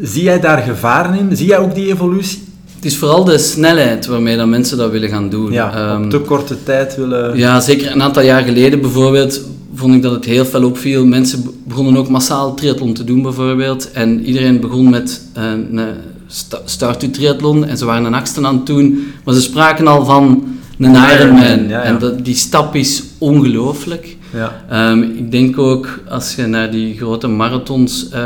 zie 0.00 0.22
jij 0.22 0.40
daar 0.40 0.62
gevaren 0.62 1.14
in? 1.14 1.36
Zie 1.36 1.46
jij 1.46 1.58
ook 1.58 1.74
die 1.74 1.92
evolutie? 1.92 2.50
Het 2.82 2.90
is 2.90 2.98
vooral 2.98 3.24
de 3.24 3.38
snelheid 3.38 4.06
waarmee 4.06 4.36
dat 4.36 4.46
mensen 4.46 4.78
dat 4.78 4.90
willen 4.90 5.08
gaan 5.08 5.28
doen. 5.28 5.52
Ja, 5.52 5.74
Ehm, 5.74 6.04
op 6.04 6.10
te 6.10 6.18
korte 6.18 6.62
tijd 6.62 6.96
willen... 6.96 7.36
Ja, 7.36 7.60
zeker 7.60 7.92
een 7.92 8.02
aantal 8.02 8.22
jaar 8.22 8.42
geleden 8.42 8.80
bijvoorbeeld 8.80 9.40
vond 9.74 9.94
ik 9.94 10.02
dat 10.02 10.12
het 10.12 10.24
heel 10.24 10.44
fel 10.44 10.64
opviel. 10.64 11.06
Mensen 11.06 11.42
be- 11.42 11.50
begonnen 11.64 11.96
ook 11.96 12.08
massaal 12.08 12.54
triathlon 12.54 12.92
te 12.94 13.04
doen 13.04 13.22
bijvoorbeeld. 13.22 13.90
En 13.92 14.24
iedereen 14.24 14.60
begon 14.60 14.90
met 14.90 15.22
eh, 15.32 15.42
een 15.44 15.80
sta- 16.26 16.60
start 16.64 17.12
triathlon 17.14 17.64
en 17.66 17.78
ze 17.78 17.84
waren 17.84 18.04
een 18.04 18.14
achtste 18.14 18.46
aan 18.46 18.56
het 18.56 18.66
doen. 18.66 19.06
Maar 19.24 19.34
ze 19.34 19.40
spraken 19.40 19.86
al 19.86 20.04
van 20.04 20.44
een 20.78 20.90
Ironman. 20.94 21.10
Ironman, 21.10 21.68
ja, 21.68 21.68
ja. 21.68 21.82
En 21.82 21.98
dat, 21.98 22.24
die 22.24 22.34
stap 22.36 22.74
is 22.74 23.02
ongelooflijk. 23.22 24.16
Ja. 24.32 24.64
Ehm, 24.68 25.02
ik 25.02 25.30
denk 25.30 25.58
ook, 25.58 26.00
als 26.08 26.34
je 26.34 26.46
naar 26.46 26.70
die 26.70 26.96
grote 26.96 27.26
marathons 27.26 28.08
eh, 28.08 28.20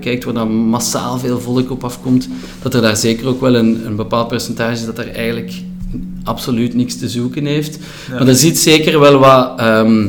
kijkt, 0.00 0.24
waar 0.24 0.34
dan 0.34 0.52
massaal 0.52 1.18
veel 1.18 1.40
volk 1.40 1.70
op 1.70 1.84
afkomt, 1.84 2.28
dat 2.62 2.74
er 2.74 2.82
daar 2.82 2.96
zeker 2.96 3.26
ook 3.26 3.40
wel 3.40 3.54
een, 3.54 3.86
een 3.86 3.96
bepaald 3.96 4.28
percentage 4.28 4.72
is 4.72 4.84
dat 4.84 4.98
er 4.98 5.10
eigenlijk 5.10 5.52
absoluut 6.24 6.74
niks 6.74 6.98
te 6.98 7.08
zoeken 7.08 7.44
heeft. 7.44 7.78
Ja. 8.08 8.18
Maar 8.18 8.28
er 8.28 8.34
zit 8.34 8.58
zeker 8.58 9.00
wel 9.00 9.18
wat, 9.18 9.58
ehm, 9.58 10.06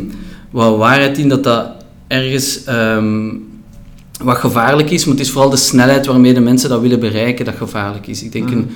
wat 0.51 0.77
waarheid 0.77 1.17
in 1.17 1.29
dat 1.29 1.43
dat 1.43 1.67
ergens 2.07 2.63
ehm, 2.63 3.27
wat 4.23 4.37
gevaarlijk 4.37 4.89
is, 4.91 5.05
maar 5.05 5.15
het 5.15 5.23
is 5.25 5.31
vooral 5.31 5.49
de 5.49 5.57
snelheid 5.57 6.05
waarmee 6.05 6.33
de 6.33 6.39
mensen 6.39 6.69
dat 6.69 6.81
willen 6.81 6.99
bereiken 6.99 7.45
dat 7.45 7.55
gevaarlijk 7.55 8.07
is. 8.07 8.23
Ik 8.23 8.31
denk 8.31 8.45
Mhm. 8.49 8.57
een 8.57 8.67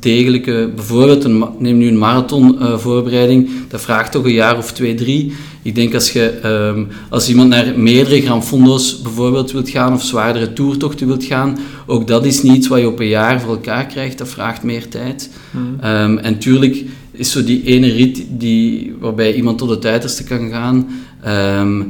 degelijke, 0.00 0.70
bijvoorbeeld, 0.74 1.24
een, 1.24 1.44
neem 1.58 1.76
nu 1.78 1.88
een 1.88 1.98
marathonvoorbereiding, 1.98 3.48
dat 3.68 3.80
vraagt 3.80 4.12
toch 4.12 4.24
een 4.24 4.32
jaar 4.32 4.56
of 4.56 4.72
twee, 4.72 4.94
drie. 4.94 5.32
Ik 5.62 5.74
denk 5.74 5.94
als, 5.94 6.12
je, 6.12 6.28
ehm, 6.28 6.84
als 7.08 7.28
iemand 7.28 7.48
naar 7.48 7.78
meerdere 7.78 8.20
Gran 8.22 8.44
Fondo's 8.44 9.02
bijvoorbeeld 9.02 9.52
wilt 9.52 9.68
gaan, 9.68 9.92
of 9.92 10.02
zwaardere 10.02 10.52
toertochten 10.52 11.06
wilt 11.06 11.24
gaan, 11.24 11.58
ook 11.86 12.06
dat 12.06 12.24
is 12.24 12.42
niet 12.42 12.56
iets 12.56 12.68
wat 12.68 12.80
je 12.80 12.86
op 12.88 13.00
een 13.00 13.08
jaar 13.08 13.40
voor 13.40 13.50
elkaar 13.54 13.86
krijgt, 13.86 14.18
dat 14.18 14.28
vraagt 14.28 14.62
meer 14.62 14.88
tijd. 14.88 15.30
Mhm. 15.50 15.84
Ehm, 15.84 16.16
en 16.16 16.38
tuurlijk 16.38 16.84
is 17.10 17.30
zo 17.30 17.44
die 17.44 17.62
ene 17.64 17.92
rit 17.92 18.24
die, 18.28 18.94
waarbij 19.00 19.34
iemand 19.34 19.58
tot 19.58 19.70
het 19.70 19.86
uiterste 19.86 20.24
kan 20.24 20.50
gaan, 20.50 20.86
ehm, 21.22 21.82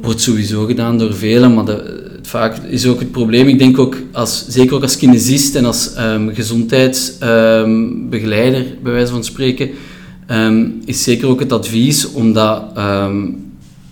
wordt 0.00 0.20
sowieso 0.20 0.64
gedaan 0.64 0.98
door 0.98 1.14
velen, 1.14 1.54
maar 1.54 1.64
de, 1.64 1.72
het 1.72 2.09
vaak 2.22 2.56
is 2.56 2.86
ook 2.86 3.00
het 3.00 3.10
probleem. 3.10 3.48
Ik 3.48 3.58
denk 3.58 3.78
ook, 3.78 3.96
als, 4.12 4.44
zeker 4.48 4.74
ook 4.74 4.82
als 4.82 4.96
kinesist 4.96 5.54
en 5.54 5.64
als 5.64 5.94
ehm, 5.94 6.34
gezondheidsbegeleider, 6.34 8.66
bij 8.82 8.92
wijze 8.92 9.12
van 9.12 9.24
spreken, 9.24 9.70
ehm, 10.26 10.66
is 10.84 11.02
zeker 11.02 11.28
ook 11.28 11.40
het 11.40 11.52
advies 11.52 12.12
om, 12.12 12.32
dat, 12.32 12.62
ehm, 12.74 13.26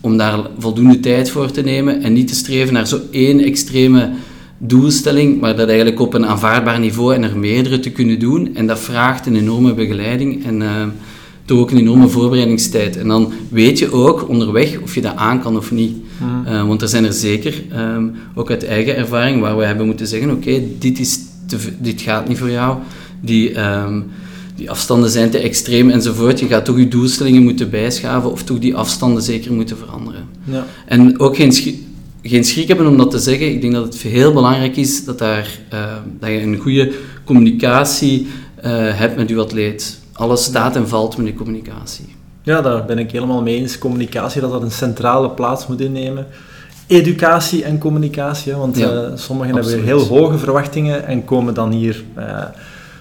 om 0.00 0.16
daar 0.16 0.38
voldoende 0.58 1.00
tijd 1.00 1.30
voor 1.30 1.50
te 1.50 1.62
nemen 1.62 2.02
en 2.02 2.12
niet 2.12 2.28
te 2.28 2.34
streven 2.34 2.74
naar 2.74 2.86
zo 2.86 3.00
één 3.10 3.40
extreme 3.40 4.10
doelstelling, 4.58 5.40
maar 5.40 5.56
dat 5.56 5.68
eigenlijk 5.68 6.00
op 6.00 6.14
een 6.14 6.26
aanvaardbaar 6.26 6.80
niveau 6.80 7.14
en 7.14 7.22
er 7.22 7.38
meerdere 7.38 7.80
te 7.80 7.90
kunnen 7.90 8.18
doen. 8.18 8.54
En 8.54 8.66
dat 8.66 8.78
vraagt 8.78 9.26
een 9.26 9.36
enorme 9.36 9.74
begeleiding 9.74 10.44
en 10.44 10.62
ehm, 10.62 10.88
toch 11.48 11.58
ook 11.58 11.70
een 11.70 11.78
enorme 11.78 12.08
voorbereidingstijd. 12.08 12.96
En 12.96 13.08
dan 13.08 13.32
weet 13.48 13.78
je 13.78 13.92
ook 13.92 14.28
onderweg 14.28 14.80
of 14.82 14.94
je 14.94 15.00
dat 15.00 15.16
aan 15.16 15.40
kan 15.40 15.56
of 15.56 15.70
niet. 15.70 15.96
Mhm. 16.18 16.54
Uh, 16.54 16.66
want 16.66 16.82
er 16.82 16.88
zijn 16.88 17.04
er 17.04 17.12
zeker, 17.12 17.62
ehm, 17.70 18.06
ook 18.34 18.50
uit 18.50 18.64
eigen 18.64 18.96
ervaring, 18.96 19.40
waar 19.40 19.56
we 19.56 19.64
hebben 19.64 19.86
moeten 19.86 20.06
zeggen, 20.06 20.30
oké, 20.30 20.62
dit 20.78 20.96
dit, 20.96 21.72
dit 21.78 22.00
gaat 22.00 22.28
niet 22.28 22.38
voor 22.38 22.50
jou. 22.50 22.76
Die, 23.20 23.52
ehm, 23.52 24.00
die 24.56 24.70
afstanden 24.70 25.10
zijn 25.10 25.30
te 25.30 25.38
extreem 25.38 25.90
enzovoort. 25.90 26.40
Je 26.40 26.46
gaat 26.46 26.64
toch 26.64 26.78
je 26.78 26.88
doelstellingen 26.88 27.42
moeten 27.42 27.70
bijschaven 27.70 28.30
of 28.30 28.42
toch 28.42 28.58
die 28.58 28.74
afstanden 28.74 29.22
zeker 29.22 29.52
moeten 29.52 29.76
veranderen. 29.76 30.24
Ja. 30.44 30.66
En 30.86 31.20
ook 31.20 31.36
geen, 31.36 31.52
geen 32.22 32.44
schrik 32.44 32.68
hebben 32.68 32.86
om 32.86 32.96
dat 32.96 33.10
te 33.10 33.18
zeggen. 33.18 33.50
Ik 33.50 33.60
denk 33.60 33.72
dat 33.72 33.84
het 33.84 34.02
heel 34.02 34.32
belangrijk 34.32 34.76
is 34.76 35.04
dat, 35.04 35.18
daar, 35.18 35.58
ehm, 35.68 36.02
dat 36.20 36.30
je 36.30 36.40
een 36.40 36.56
goede 36.56 36.92
communicatie 37.24 38.26
eh, 38.62 38.70
hebt 38.72 39.16
met 39.16 39.28
je 39.28 39.36
atleet. 39.36 39.98
Alles 40.18 40.44
staat 40.44 40.76
en 40.76 40.88
valt 40.88 41.16
met 41.16 41.26
de 41.26 41.34
communicatie. 41.34 42.14
Ja, 42.42 42.60
daar 42.60 42.84
ben 42.84 42.98
ik 42.98 43.10
helemaal 43.10 43.42
mee 43.42 43.56
eens. 43.56 43.78
Communicatie, 43.78 44.40
dat 44.40 44.50
dat 44.50 44.62
een 44.62 44.70
centrale 44.70 45.30
plaats 45.30 45.66
moet 45.66 45.80
innemen. 45.80 46.26
Educatie 46.86 47.64
en 47.64 47.78
communicatie, 47.78 48.54
want 48.54 48.76
Ja, 48.76 48.90
eh, 48.90 49.10
sommigen 49.14 49.54
hebben 49.54 49.84
heel 49.84 50.06
hoge 50.06 50.38
verwachtingen 50.38 51.06
en 51.06 51.24
komen 51.24 51.54
dan 51.54 51.70
hier 51.70 52.04
eh, 52.14 52.44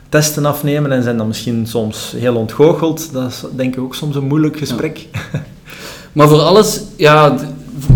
testen 0.10 0.46
afnemen 0.46 0.92
en 0.92 1.04
zijn 1.04 1.18
dan 1.18 1.28
misschien 1.28 1.68
soms 1.68 2.14
heel 2.18 2.36
ontgoocheld. 2.36 3.14
Dat 3.14 3.30
is 3.32 3.44
denk 3.56 3.76
ik 3.76 3.82
ook 3.82 3.96
soms 3.96 4.16
een 4.16 4.28
moeilijk 4.28 4.58
gesprek. 4.58 5.06
Maar 6.18 6.28
voor 6.28 6.40
alles, 6.40 6.82
ja, 6.96 7.36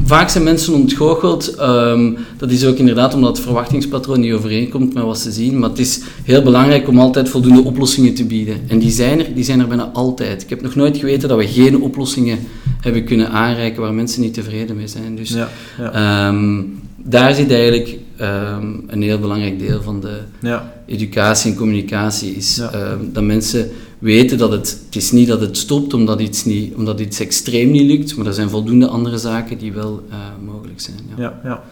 vaak 0.06 0.30
zijn 0.30 0.44
mensen 0.44 0.74
ontgoocheld. 0.74 1.56
Ehm, 1.56 2.12
dat 2.38 2.52
is 2.52 2.66
ook 2.66 2.78
inderdaad 2.78 3.14
omdat 3.14 3.36
het 3.36 3.46
verwachtingspatroon 3.46 4.20
niet 4.20 4.34
overeenkomt 4.34 4.94
met 4.94 5.04
wat 5.04 5.20
ze 5.20 5.32
zien. 5.32 5.60
Maar 5.60 5.70
het 5.70 5.80
is 5.80 6.02
heel 6.24 6.42
belangrijk 6.42 6.88
om 6.88 7.00
altijd 7.00 7.30
voldoende 7.30 7.64
oplossingen 7.64 8.14
te 8.14 8.26
bieden. 8.26 8.62
En 8.68 8.80
die 8.80 8.92
zijn 8.92 9.20
er, 9.20 9.34
die 9.34 9.44
zijn 9.44 9.60
er 9.60 9.68
bijna 9.68 9.90
altijd. 9.94 10.42
Ik 10.42 10.50
heb 10.50 10.62
nog 10.62 10.76
nooit 10.76 10.98
geweten 10.98 11.30
dat 11.30 11.38
we 11.38 11.48
geen 11.48 11.82
oplossingen 11.82 12.40
hebben 12.82 13.04
kunnen 13.04 13.30
aanreiken 13.30 13.82
waar 13.82 13.94
mensen 13.94 14.22
niet 14.22 14.34
tevreden 14.34 14.76
mee 14.76 14.88
zijn. 14.88 15.16
Dus 15.16 15.30
Ja, 15.30 15.50
ja, 15.78 15.92
ehm, 15.92 16.60
daar 17.04 17.34
zit 17.34 17.52
eigenlijk 17.52 17.98
ehm, 18.18 18.74
een 18.88 19.02
heel 19.02 19.20
belangrijk 19.20 19.60
deel 19.60 19.82
van 19.82 20.00
de 20.00 20.18
ja, 20.40 20.74
educatie 20.86 21.52
en 21.52 21.58
communicatie. 21.58 22.36
Is 22.36 22.56
Ja. 22.56 22.72
ehm, 22.72 23.00
dat 23.14 23.24
mensen 23.24 23.70
weten 24.00 24.38
dat 24.38 24.52
het, 24.52 24.80
het 24.86 24.96
is 24.96 25.12
niet 25.12 25.28
dat 25.28 25.42
het 25.42 25.58
stopt 25.58 25.94
omdat 25.94 26.20
iets, 26.20 26.46
niet, 26.46 26.76
omdat 26.76 27.00
iets 27.00 27.20
extreem 27.20 27.72
niet 27.72 27.92
lukt, 27.92 28.16
maar 28.16 28.26
er 28.26 28.34
zijn 28.34 28.50
voldoende 28.50 28.88
andere 28.88 29.18
zaken 29.18 29.58
die 29.58 29.74
wel 29.74 30.06
eh, 30.10 30.18
mogelijk 30.46 30.80
zijn. 30.80 30.98
Ja. 31.16 31.24
ja, 31.24 31.40
ja. 31.44 31.64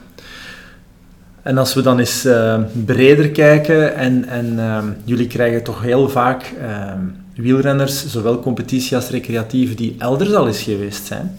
En 1.41 1.57
als 1.57 1.74
we 1.74 1.81
dan 1.81 2.00
eens 2.00 2.25
eh, 2.25 2.62
breder 2.86 3.29
kijken, 3.29 3.95
en, 3.95 4.27
en 4.27 4.59
ehm, 4.59 4.88
jullie 5.05 5.27
krijgen 5.27 5.63
toch 5.63 5.81
heel 5.81 6.09
vaak 6.09 6.53
ehm, 6.62 7.00
wielrenners, 7.36 8.07
zowel 8.07 8.39
competitie 8.39 8.95
als 8.95 9.09
recreatieve, 9.09 9.75
die 9.75 9.95
elders 9.98 10.33
al 10.33 10.48
eens 10.48 10.62
geweest 10.62 11.05
zijn. 11.05 11.38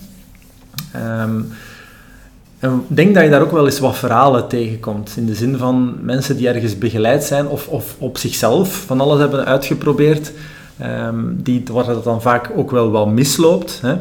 En 2.60 2.84
ik 2.88 2.96
denk 2.96 3.14
dat 3.14 3.24
je 3.24 3.30
daar 3.30 3.42
ook 3.42 3.52
wel 3.52 3.64
eens 3.64 3.78
wat 3.78 3.96
verhalen 3.96 4.48
tegenkomt. 4.48 5.12
In 5.16 5.26
de 5.26 5.34
zin 5.34 5.56
van 5.56 5.94
mensen 6.02 6.36
die 6.36 6.48
ergens 6.48 6.78
begeleid 6.78 7.24
zijn 7.24 7.48
of, 7.48 7.68
of 7.68 7.96
op 7.98 8.18
zichzelf 8.18 8.84
van 8.86 9.00
alles 9.00 9.18
hebben 9.18 9.44
uitgeprobeerd. 9.44 10.32
ehm, 10.78 11.24
die, 11.32 11.62
waar 11.72 11.84
dat 11.84 12.04
dan 12.04 12.22
vaak 12.22 12.50
ook 12.56 12.70
wel 12.70 12.90
wat 12.90 13.08
misloopt. 13.08 13.80
Hè. 13.82 13.96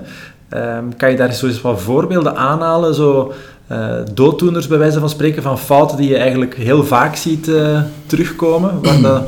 Ehm, 0.50 0.84
kan 0.98 1.12
je 1.12 1.18
daar 1.18 1.34
zo 1.34 1.48
eens 1.48 1.62
wat 1.62 1.82
voorbeelden 1.82 2.36
aanhalen? 2.36 2.96
Zo, 2.96 3.34
dooddoeners 4.14 4.68
bij 4.68 4.78
wijze 4.78 5.00
van 5.00 5.10
spreken 5.10 5.44
van 5.44 5.60
fouten 5.60 5.98
die 5.98 6.10
je 6.10 6.18
eigenlijk 6.18 6.56
heel 6.56 6.84
vaak 6.84 7.16
ziet 7.16 7.48
eh, 7.48 7.82
terugkomen. 8.06 8.82
Waar, 8.82 9.02
dat, 9.02 9.24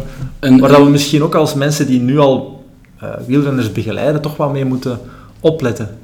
waar 0.60 0.70
dat 0.70 0.84
we 0.84 0.90
misschien 0.90 1.24
ook 1.24 1.36
als 1.36 1.54
mensen 1.54 1.88
die 1.88 2.00
nu 2.00 2.18
al 2.20 2.64
eh, 3.00 3.10
wielrenners 3.26 3.72
begeleiden 3.72 4.22
toch 4.22 4.38
wat 4.38 4.52
mee 4.52 4.66
moeten 4.66 5.00
opletten. 5.40 5.98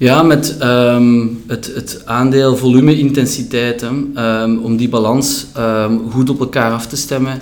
Ja, 0.00 0.22
met 0.22 0.56
ehm, 0.58 1.26
het, 1.46 1.70
het 1.74 2.02
aandeel 2.04 2.56
volume-intensiteit, 2.56 3.82
ehm, 3.82 4.56
om 4.56 4.76
die 4.76 4.88
balans 4.88 5.46
ehm, 5.54 5.98
goed 6.10 6.30
op 6.30 6.40
elkaar 6.40 6.72
af 6.72 6.86
te 6.86 6.96
stemmen. 6.96 7.40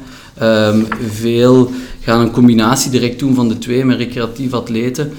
Veel 1.11 1.71
gaan 2.01 2.21
een 2.21 2.31
combinatie 2.31 2.91
direct 2.91 3.19
doen 3.19 3.35
van 3.35 3.49
de 3.49 3.59
twee 3.59 3.85
met 3.85 3.97
recreatief 3.99 4.53
atleten. 4.53 5.13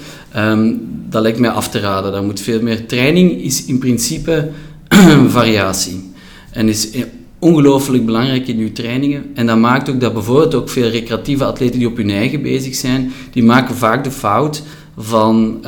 Dat 1.08 1.22
lijkt 1.22 1.38
mij 1.38 1.50
af 1.50 1.68
te 1.68 1.78
raden. 1.78 2.12
Daar 2.12 2.22
moet 2.22 2.40
veel 2.40 2.62
meer 2.62 2.86
training, 2.86 3.42
is 3.42 3.64
in 3.64 3.78
principe 3.78 4.48
variatie. 5.28 6.12
En 6.52 6.68
is 6.68 6.90
ongelooflijk 7.38 8.06
belangrijk 8.06 8.48
in 8.48 8.58
uw 8.58 8.72
trainingen. 8.72 9.24
En 9.34 9.46
dat 9.46 9.58
maakt 9.58 9.90
ook 9.90 10.00
dat 10.00 10.12
bijvoorbeeld 10.12 10.54
ook 10.54 10.68
veel 10.68 10.88
recreatieve 10.88 11.44
atleten 11.44 11.78
die 11.78 11.88
op 11.88 11.96
hun 11.96 12.10
eigen 12.10 12.42
bezig 12.42 12.74
zijn, 12.74 13.12
die 13.32 13.44
maken 13.44 13.74
vaak 13.74 14.04
de 14.04 14.10
fout 14.10 14.62
van... 14.96 15.60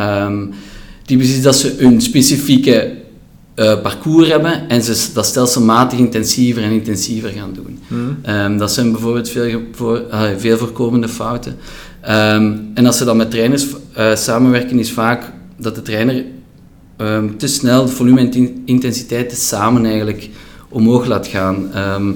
die 1.12 1.20
precies 1.20 1.42
dat 1.42 1.56
ze 1.56 1.82
een 1.82 2.00
specifieke 2.00 2.92
eh, 3.54 3.80
parcours 3.82 4.28
hebben 4.28 4.68
en 4.68 4.82
ze 4.82 5.06
dat 5.14 5.26
stelselmatig 5.26 5.98
intensiever 5.98 6.62
en 6.62 6.70
intensiever 6.70 7.30
gaan 7.30 7.52
doen. 7.54 7.78
Ehm, 8.22 8.56
dat 8.56 8.72
zijn 8.72 8.92
bijvoorbeeld 8.92 9.28
veel, 9.28 9.60
voor, 9.72 10.02
ah, 10.10 10.28
veel 10.36 10.56
voorkomende 10.56 11.08
fouten. 11.08 11.56
Ehm, 12.00 12.52
en 12.74 12.86
als 12.86 12.96
ze 12.96 13.04
dan 13.04 13.16
met 13.16 13.30
trainers 13.30 13.66
eh, 13.92 14.14
samenwerken, 14.16 14.78
is 14.78 14.92
vaak 14.92 15.32
dat 15.58 15.74
de 15.74 15.82
trainer 15.82 16.24
ehm, 16.96 17.28
te 17.36 17.46
snel 17.46 17.84
de 17.84 17.92
volume 17.92 18.20
en 18.20 18.32
in- 18.32 18.62
intensiteit 18.64 19.28
te 19.28 19.36
samen 19.36 19.84
eigenlijk 19.84 20.28
omhoog 20.68 21.06
laat 21.06 21.26
gaan. 21.26 21.72
Ehm, 21.74 22.10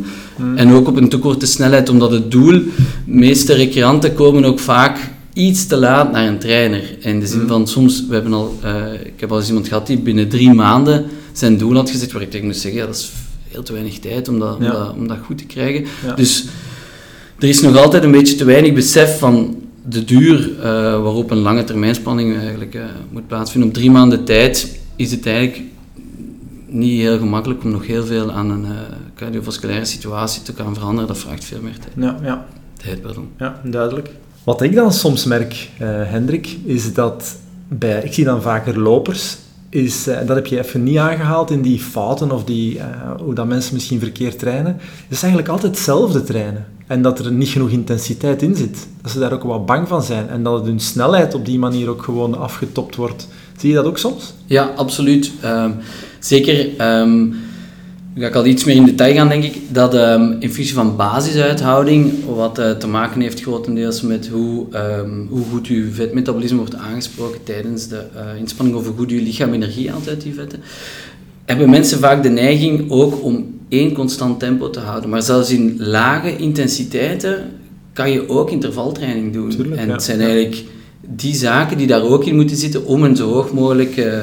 En 0.57 0.73
ook 0.73 0.89
op 0.89 0.97
een 0.97 1.09
te 1.09 1.19
korte 1.19 1.47
snelheid, 1.47 1.89
omdat 1.89 2.11
het 2.11 2.31
doel, 2.31 2.53
de 2.53 2.71
meeste 3.05 3.55
recreanten 3.55 4.15
komen 4.15 4.45
ook 4.45 4.59
vaak 4.59 4.99
iets 5.37 5.67
te 5.67 5.77
laat 5.77 6.13
naar 6.13 6.27
een 6.27 6.39
trainer. 6.39 6.97
In 7.01 7.21
de 7.21 7.27
zin 7.27 7.41
Mm. 7.41 7.47
van 7.49 7.69
soms, 7.69 8.07
we 8.07 8.15
hebben 8.15 8.33
al, 8.33 8.59
eh, 8.63 8.93
ik 8.93 9.21
heb 9.21 9.31
al 9.31 9.39
eens 9.39 9.49
iemand 9.49 9.69
gehad 9.69 9.87
die 9.87 9.99
binnen 9.99 10.29
drie 10.29 10.53
maanden 10.53 11.07
zijn 11.33 11.59
doel 11.59 11.75
had 11.75 11.91
gezet, 11.91 12.13
waar 12.13 12.23
ik 12.23 12.31
tegen 12.31 12.47
moest 12.47 12.61
zeggen, 12.61 12.81
ja, 12.81 12.87
dat 12.87 12.95
is 12.97 13.13
veel 13.51 13.63
te 13.63 13.73
weinig 13.73 13.99
tijd 13.99 14.29
om 14.29 14.39
dat, 14.39 14.57
om 14.57 14.63
dat, 14.63 14.95
om 14.95 15.09
dat 15.09 15.17
goed 15.25 15.39
te 15.39 15.45
krijgen. 15.45 15.87
Ja. 16.07 16.15
Dus 16.15 16.45
er 17.39 17.49
is 17.49 17.61
nog 17.61 17.77
altijd 17.77 18.05
een 18.05 18.11
beetje 18.11 18.35
te 18.35 18.45
weinig 18.45 18.73
besef 18.73 19.19
van 19.19 19.63
de 19.89 20.05
duur 20.05 20.59
eh, 20.59 20.65
waarop 21.03 21.31
een 21.31 21.39
lange 21.39 21.65
termijnspanning 21.65 22.37
eigenlijk 22.39 22.75
eh, 22.75 22.83
moet 23.11 23.27
plaatsvinden. 23.27 23.69
Op 23.69 23.75
drie 23.75 23.91
maanden 23.91 24.25
tijd 24.25 24.79
is 24.97 25.11
het 25.11 25.27
eigenlijk 25.27 25.63
niet 26.67 27.01
heel 27.01 27.19
gemakkelijk 27.19 27.65
om 27.65 27.71
nog 27.71 27.87
heel 27.87 28.05
veel 28.07 28.33
aan 28.33 28.51
een 28.51 28.67
cardiovasculaire 29.15 29.85
situatie 29.85 30.43
te 30.43 30.53
gaan 30.57 30.75
veranderen. 30.75 31.07
Dat 31.09 31.19
vraagt 31.19 31.45
veel 31.45 31.61
meer 31.63 31.79
tijd. 31.79 31.93
Ja, 31.97 32.19
ja. 32.23 32.47
tijd 32.83 33.03
pardon. 33.03 33.29
Ja, 33.39 33.61
duidelijk. 33.65 34.11
Wat 34.47 34.63
ik 34.63 34.75
dan 34.75 34.93
soms 34.93 35.25
merk, 35.25 35.71
eh, 35.79 35.89
Hendrik, 35.89 36.59
is 36.65 36.95
dat 36.95 37.37
bij, 37.69 38.03
ik 38.03 38.13
zie 38.13 38.25
dan 38.25 38.43
vaker 38.43 38.81
lopers, 38.81 39.37
is, 39.69 40.07
eh, 40.07 40.19
dat 40.27 40.37
heb 40.37 40.47
je 40.47 40.59
even 40.59 40.83
niet 40.83 40.99
aangehaald 40.99 41.51
in 41.51 41.63
die 41.63 41.79
fouten 41.79 42.31
of 42.31 42.45
die, 42.45 42.79
eh, 42.79 42.85
hoe 43.23 43.35
dat 43.35 43.47
mensen 43.47 43.75
misschien 43.75 44.01
verkeerd 44.01 44.39
trainen, 44.39 44.77
het 44.81 45.17
is 45.17 45.23
eigenlijk 45.23 45.53
altijd 45.53 45.75
hetzelfde 45.75 46.23
trainen. 46.23 46.67
En 46.87 47.03
dat 47.03 47.19
er 47.19 47.33
niet 47.33 47.49
genoeg 47.49 47.71
intensiteit 47.71 48.43
in 48.43 48.57
zit. 48.57 48.87
Dat 49.03 49.11
ze 49.11 49.19
daar 49.19 49.33
ook 49.33 49.43
wat 49.43 49.67
bang 49.67 49.89
van 49.89 50.03
zijn. 50.03 50.29
En 50.29 50.43
dat 50.43 50.65
hun 50.65 50.81
snelheid 50.81 51.35
op 51.35 51.45
die 51.45 51.59
manier 51.59 51.89
ook 51.89 52.03
gewoon 52.03 52.39
afgetopt 52.39 52.97
wordt 52.97 53.29
Zie 53.57 53.69
je 53.69 53.75
dat 53.75 53.85
ook 53.85 53.99
soms? 53.99 54.35
Ja, 54.45 54.73
absoluut. 54.77 55.33
Ehm, 55.41 55.71
zeker, 56.19 56.69
um, 57.01 57.37
ga 58.23 58.27
ik 58.27 58.35
al 58.35 58.47
iets 58.47 58.65
meer 58.65 58.77
in 58.77 58.85
detail 58.85 59.15
gaan, 59.15 59.29
denk 59.29 59.45
ik, 59.45 59.57
dat 59.69 59.95
um, 59.95 60.37
in 60.39 60.53
functie 60.53 60.75
van 60.75 60.97
basisuithouding, 60.97 62.13
wat 62.25 62.59
uh, 62.59 62.71
te 62.71 62.87
maken 62.87 63.21
heeft 63.21 63.41
grotendeels 63.41 64.01
met 64.01 64.29
hoe, 64.29 64.67
hoe 65.29 65.45
goed 65.51 65.67
uw 65.67 65.93
vetmetabolisme 65.93 66.57
wordt 66.57 66.75
aangesproken 66.75 67.41
tijdens 67.43 67.89
de 67.89 68.03
uh, 68.15 68.41
inspanning, 68.41 68.79
of 68.79 68.87
hoe 68.87 68.97
goed 68.97 69.11
uw 69.11 69.23
lichaam 69.23 69.53
energie 69.53 69.91
haalt 69.91 70.09
uit 70.09 70.23
die 70.23 70.35
vetten, 70.35 70.61
hebben 71.45 71.71
mensen 71.71 71.99
vaak 71.99 72.23
de 72.23 72.29
neiging 72.29 72.91
ook 72.91 73.23
om 73.23 73.55
één 73.69 73.93
constant 73.93 74.39
tempo 74.39 74.71
te 74.71 74.81
houden. 74.81 75.11
Maar 75.11 75.23
zelfs 75.23 75.51
in 75.51 75.75
lage 75.79 76.37
intensiteiten 76.37 77.45
kan 77.93 78.11
je 78.11 78.29
ook 78.29 78.51
intervaltraining 78.51 79.33
doen. 79.33 79.51
Tuurlijk, 79.51 79.77
en 79.77 79.87
ja. 79.87 79.93
het 79.93 80.03
zijn 80.03 80.21
eigenlijk 80.21 80.65
die 81.09 81.35
zaken 81.35 81.79
die 81.79 81.87
daar 81.87 82.03
ook 82.03 82.25
in 82.25 82.37
moeten 82.37 82.57
zitten 82.57 82.87
om 82.87 83.03
een 83.03 83.17
zo 83.17 83.33
hoog 83.33 83.53
mogelijke 83.53 84.23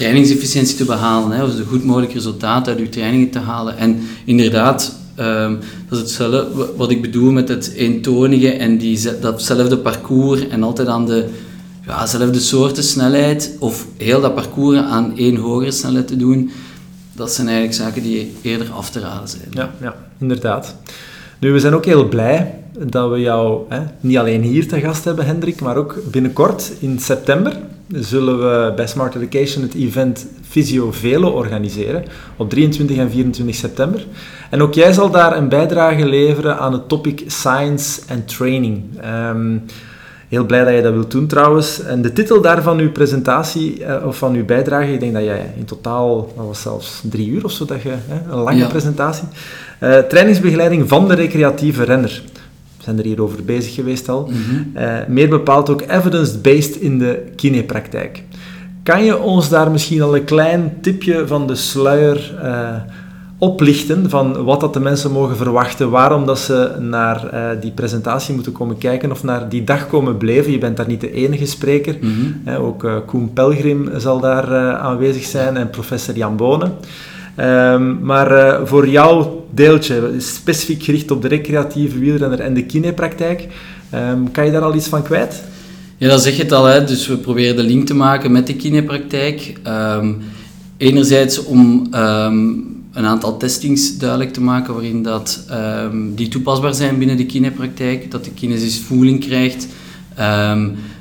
trainingsefficiëntie 0.00 0.76
te 0.76 0.84
behalen. 0.84 1.30
Hè, 1.30 1.44
of 1.44 1.50
zo 1.50 1.64
goed 1.68 1.84
mogelijk 1.84 2.12
resultaat 2.12 2.68
uit 2.68 2.78
je 2.78 2.88
trainingen 2.88 3.30
te 3.30 3.38
halen. 3.38 3.76
En 3.78 4.00
inderdaad, 4.24 4.96
um, 5.18 5.58
dat 5.88 5.98
is 5.98 5.98
hetzelfde 5.98 6.46
wat 6.76 6.90
ik 6.90 7.02
bedoel 7.02 7.32
met 7.32 7.48
het 7.48 7.72
eentonige 7.72 8.52
en 8.52 8.78
die, 8.78 9.18
datzelfde 9.20 9.78
parcours 9.78 10.48
en 10.48 10.62
altijd 10.62 10.88
aan 10.88 11.06
de 11.06 11.28
ja, 11.86 12.06
zelfde 12.06 12.40
soorten 12.40 12.82
snelheid 12.82 13.56
of 13.58 13.86
heel 13.96 14.20
dat 14.20 14.34
parcours 14.34 14.78
aan 14.78 15.16
één 15.16 15.36
hogere 15.36 15.70
snelheid 15.70 16.06
te 16.06 16.16
doen. 16.16 16.50
Dat 17.12 17.32
zijn 17.32 17.48
eigenlijk 17.48 17.76
zaken 17.76 18.02
die 18.02 18.32
eerder 18.42 18.70
af 18.70 18.90
te 18.90 19.00
raden 19.00 19.28
zijn. 19.28 19.48
Ja, 19.50 19.70
ja 19.80 19.94
inderdaad. 20.18 20.74
Nu, 21.38 21.52
we 21.52 21.60
zijn 21.60 21.74
ook 21.74 21.84
heel 21.84 22.08
blij 22.08 22.54
dat 22.78 23.10
we 23.10 23.18
jou 23.18 23.60
hè, 23.68 23.80
niet 24.00 24.16
alleen 24.16 24.42
hier 24.42 24.68
te 24.68 24.80
gast 24.80 25.04
hebben, 25.04 25.26
Hendrik, 25.26 25.60
maar 25.60 25.76
ook 25.76 25.98
binnenkort 26.10 26.72
in 26.78 26.98
september 26.98 27.56
zullen 27.90 28.38
we 28.38 28.72
bij 28.76 28.86
Smart 28.86 29.14
Education 29.14 29.62
het 29.62 29.74
event 29.74 30.26
Velo 30.90 31.30
organiseren 31.30 32.04
op 32.36 32.50
23 32.50 32.96
en 32.96 33.10
24 33.10 33.54
september. 33.54 34.06
En 34.50 34.62
ook 34.62 34.74
jij 34.74 34.92
zal 34.92 35.10
daar 35.10 35.36
een 35.36 35.48
bijdrage 35.48 36.06
leveren 36.06 36.58
aan 36.58 36.72
het 36.72 36.88
topic 36.88 37.22
Science 37.26 38.00
and 38.08 38.28
Training. 38.28 38.82
Um, 39.04 39.62
heel 40.28 40.44
blij 40.44 40.64
dat 40.64 40.74
je 40.74 40.82
dat 40.82 40.92
wilt 40.92 41.10
doen 41.10 41.26
trouwens. 41.26 41.82
En 41.82 42.02
de 42.02 42.12
titel 42.12 42.40
daarvan 42.40 42.78
uw 42.78 42.92
presentatie, 42.92 43.80
uh, 43.80 44.06
of 44.06 44.18
van 44.18 44.34
uw 44.34 44.44
bijdrage, 44.44 44.92
ik 44.92 45.00
denk 45.00 45.12
dat 45.12 45.24
jij 45.24 45.52
in 45.56 45.64
totaal, 45.64 46.32
dat 46.36 46.46
was 46.46 46.62
zelfs 46.62 47.02
drie 47.10 47.28
uur 47.28 47.44
of 47.44 47.50
zo, 47.50 47.64
dat 47.64 47.82
je, 47.82 47.88
hè, 47.88 48.32
een 48.32 48.38
lange 48.38 48.58
ja. 48.58 48.68
presentatie. 48.68 49.28
Uh, 49.80 49.98
trainingsbegeleiding 49.98 50.88
van 50.88 51.08
de 51.08 51.14
recreatieve 51.14 51.84
renner. 51.84 52.22
We 52.80 52.86
zijn 52.86 52.98
er 52.98 53.04
hier 53.04 53.22
over 53.22 53.44
bezig 53.44 53.74
geweest 53.74 54.08
al. 54.08 54.26
Mm 54.30 54.34
-hmm. 54.34 54.72
uh, 54.76 55.06
meer 55.08 55.28
bepaald 55.28 55.70
ook 55.70 55.82
evidence-based 55.82 56.76
in 56.76 56.98
de 56.98 57.24
kinepraktijk. 57.36 58.22
Kan 58.82 59.04
je 59.04 59.18
ons 59.18 59.48
daar 59.48 59.70
misschien 59.70 60.02
al 60.02 60.16
een 60.16 60.24
klein 60.24 60.72
tipje 60.80 61.26
van 61.26 61.46
de 61.46 61.54
sluier 61.54 62.34
uh, 62.42 62.74
oplichten 63.38 64.10
van 64.10 64.44
wat 64.44 64.60
dat 64.60 64.72
de 64.74 64.80
mensen 64.80 65.12
mogen 65.12 65.36
verwachten, 65.36 65.90
waarom 65.90 66.26
dat 66.26 66.38
ze 66.38 66.76
naar 66.78 67.34
uh, 67.34 67.60
die 67.60 67.70
presentatie 67.70 68.34
moeten 68.34 68.52
komen 68.52 68.78
kijken 68.78 69.10
of 69.10 69.22
naar 69.22 69.48
die 69.48 69.64
dag 69.64 69.88
komen 69.88 70.18
beleven. 70.18 70.52
Je 70.52 70.58
bent 70.58 70.76
daar 70.76 70.88
niet 70.88 71.00
de 71.00 71.12
enige 71.12 71.46
spreker. 71.46 71.96
Mm 72.00 72.40
-hmm. 72.44 72.54
ook 72.54 73.02
Koen 73.06 73.32
Pelgrim 73.32 73.90
zal 73.96 74.20
daar 74.20 74.76
aanwezig 74.76 75.24
zijn 75.24 75.56
en 75.56 75.70
professor 75.70 76.14
Jan 76.16 76.36
Bonen. 76.36 76.72
Um, 77.38 77.98
maar 78.02 78.32
uh, 78.32 78.66
voor 78.66 78.88
jouw 78.88 79.46
deeltje, 79.50 80.14
specifiek 80.18 80.82
gericht 80.82 81.10
op 81.10 81.22
de 81.22 81.28
recreatieve 81.28 81.98
wielrenner 81.98 82.40
en 82.40 82.54
de 82.54 82.64
kinepraktijk, 82.64 83.46
um, 83.94 84.30
kan 84.30 84.44
je 84.44 84.50
daar 84.50 84.62
al 84.62 84.74
iets 84.74 84.88
van 84.88 85.02
kwijt? 85.02 85.42
Ja, 85.96 86.08
dat 86.08 86.22
zeg 86.22 86.36
je 86.36 86.42
het 86.42 86.52
al. 86.52 86.64
Hè. 86.64 86.84
Dus 86.84 87.06
we 87.06 87.16
proberen 87.16 87.56
de 87.56 87.62
link 87.62 87.86
te 87.86 87.94
maken 87.94 88.32
met 88.32 88.46
de 88.46 88.54
kinepraktijk. 88.54 89.52
Um, 89.66 90.18
enerzijds 90.76 91.44
om 91.44 91.86
een 92.92 93.06
aantal 93.06 93.36
testings 93.36 93.98
duidelijk 93.98 94.32
te 94.32 94.40
maken 94.40 94.74
waarin 94.74 95.02
dat, 95.02 95.46
die 96.14 96.28
toepasbaar 96.28 96.74
zijn 96.74 96.98
binnen 96.98 97.16
de 97.16 97.26
kinepraktijk, 97.26 98.10
dat 98.10 98.24
de 98.24 98.30
kinesis 98.30 98.78
voeling 98.78 99.20
krijgt 99.20 99.66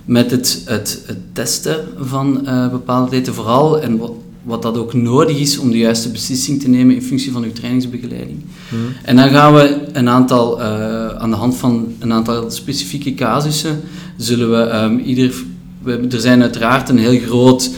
met 0.06 0.32
het, 0.32 0.62
het, 0.66 1.04
testen 1.34 1.88
van 2.00 2.42
uh, 2.46 2.70
bepaalde 2.70 3.12
data 3.12 3.32
vooral 3.32 3.82
en 3.82 3.98
wat, 3.98 4.12
wat 4.44 4.62
dat 4.62 4.78
ook 4.78 4.94
nodig 4.94 5.38
is 5.38 5.58
om 5.58 5.72
de 5.72 5.78
juiste 5.78 6.10
beslissing 6.10 6.62
te 6.62 6.70
nemen 6.70 6.96
in 6.96 7.02
functie 7.02 7.32
van 7.32 7.44
uw 7.44 7.52
trainingsbegeleiding. 7.52 8.38
Mm. 8.70 8.80
En 9.04 9.16
dan 9.16 9.30
gaan 9.30 9.54
we 9.54 9.78
een 9.94 10.10
aantal, 10.10 10.60
uh, 10.60 11.08
aan 11.08 11.30
de 11.30 11.36
hand 11.36 11.58
van 11.58 11.94
een 12.00 12.14
aantal 12.14 12.52
specifieke 12.52 13.14
casussen, 13.14 13.82
zullen 14.18 14.52
we 14.52 14.76
um, 14.76 15.00
ieder... 15.00 15.34
We, 15.84 16.08
er 16.12 16.20
zijn 16.20 16.42
uiteraard 16.42 16.90
een 16.90 16.98
heel 16.98 17.20
groot 17.20 17.72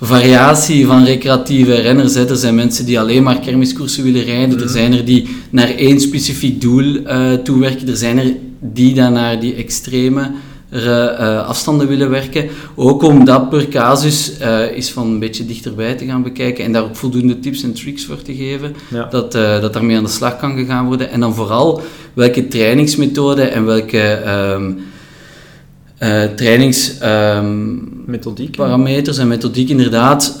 variatie 0.00 0.86
van 0.86 1.04
recreatieve 1.04 1.74
renners. 1.74 2.14
Hè. 2.14 2.28
Er 2.28 2.36
zijn 2.36 2.54
mensen 2.54 2.86
die 2.86 3.00
alleen 3.00 3.22
maar 3.22 3.40
kermiskoersen 3.40 4.04
willen 4.04 4.24
rijden. 4.24 4.60
Er 4.60 4.68
zijn 4.68 4.92
er 4.92 5.04
die 5.04 5.28
naar 5.50 5.68
één 5.68 6.00
specifiek 6.00 6.60
doel 6.60 6.84
uh, 6.84 7.32
toewerken. 7.32 7.88
Er 7.88 7.96
zijn 7.96 8.18
er 8.18 8.34
die 8.60 8.94
dan 8.94 9.12
naar 9.12 9.40
die 9.40 9.54
extreme 9.54 10.30
uh, 10.70 11.46
afstanden 11.46 11.88
willen 11.88 12.10
werken. 12.10 12.48
Ook 12.74 13.02
om 13.02 13.24
dat 13.24 13.48
per 13.48 13.68
casus 13.68 14.40
uh, 14.40 14.60
eens 14.60 14.90
van 14.90 15.06
een 15.06 15.18
beetje 15.18 15.46
dichterbij 15.46 15.94
te 15.94 16.04
gaan 16.04 16.22
bekijken 16.22 16.64
en 16.64 16.72
daar 16.72 16.82
ook 16.82 16.96
voldoende 16.96 17.38
tips 17.38 17.62
en 17.62 17.72
tricks 17.72 18.04
voor 18.04 18.22
te 18.22 18.34
geven, 18.34 18.74
ja. 18.90 19.04
dat, 19.10 19.34
uh, 19.34 19.60
dat 19.60 19.72
daarmee 19.72 19.96
aan 19.96 20.02
de 20.02 20.10
slag 20.10 20.36
kan 20.36 20.56
gegaan 20.56 20.86
worden. 20.86 21.10
En 21.10 21.20
dan 21.20 21.34
vooral 21.34 21.80
welke 22.12 22.48
trainingsmethoden 22.48 23.52
en 23.52 23.64
welke 23.64 24.22
um, 24.54 24.78
trainings... 26.36 26.92
Um, 27.02 28.04
parameters 28.56 29.18
en 29.18 29.28
methodiek 29.28 29.68
inderdaad 29.68 30.36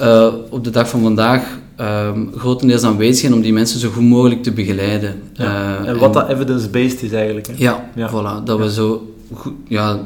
op 0.50 0.64
de 0.64 0.70
dag 0.70 0.88
van 0.88 1.02
vandaag 1.02 1.42
um, 1.80 2.30
grotendeels 2.36 2.82
aanwezig 2.82 3.16
zijn 3.16 3.34
om 3.34 3.40
die 3.40 3.52
mensen 3.52 3.80
zo 3.80 3.90
goed 3.90 4.02
mogelijk 4.02 4.42
te 4.42 4.52
begeleiden. 4.52 5.22
Ja. 5.34 5.78
en 5.84 5.98
wat 5.98 6.16
en, 6.16 6.22
dat 6.22 6.28
evidence-based 6.28 7.02
is 7.02 7.12
eigenlijk. 7.12 7.46
Hè? 7.46 7.52
Ja, 7.56 7.90
ja, 7.94 8.10
voilà. 8.10 8.44
Dat 8.44 8.58
we 8.58 8.72
zo 8.72 9.15
goed... 9.32 9.52
Ja, 9.68 9.98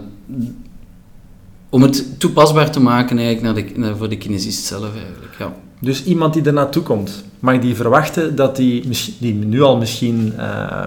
om 1.71 1.83
het 1.83 2.21
toepasbaar 2.21 2.71
te 2.71 2.81
maken 2.81 3.19
eigenlijk 3.19 3.43
naar 3.43 3.65
de, 3.65 3.81
naar, 3.81 3.97
voor 3.97 4.09
de 4.09 4.19
kinesist 4.19 4.65
zelf 4.65 4.95
eigenlijk, 4.95 5.35
ja. 5.39 5.53
Dus 5.81 6.05
iemand 6.05 6.35
die 6.35 6.43
er 6.43 6.53
naartoe 6.53 6.83
komt, 6.83 7.25
mag 7.39 7.59
die 7.59 7.75
verwachten 7.75 8.37
dat 8.37 8.57
die, 8.57 8.89
die 9.19 9.35
nu 9.35 9.61
al 9.61 9.77
misschien 9.77 10.33
uh, 10.37 10.83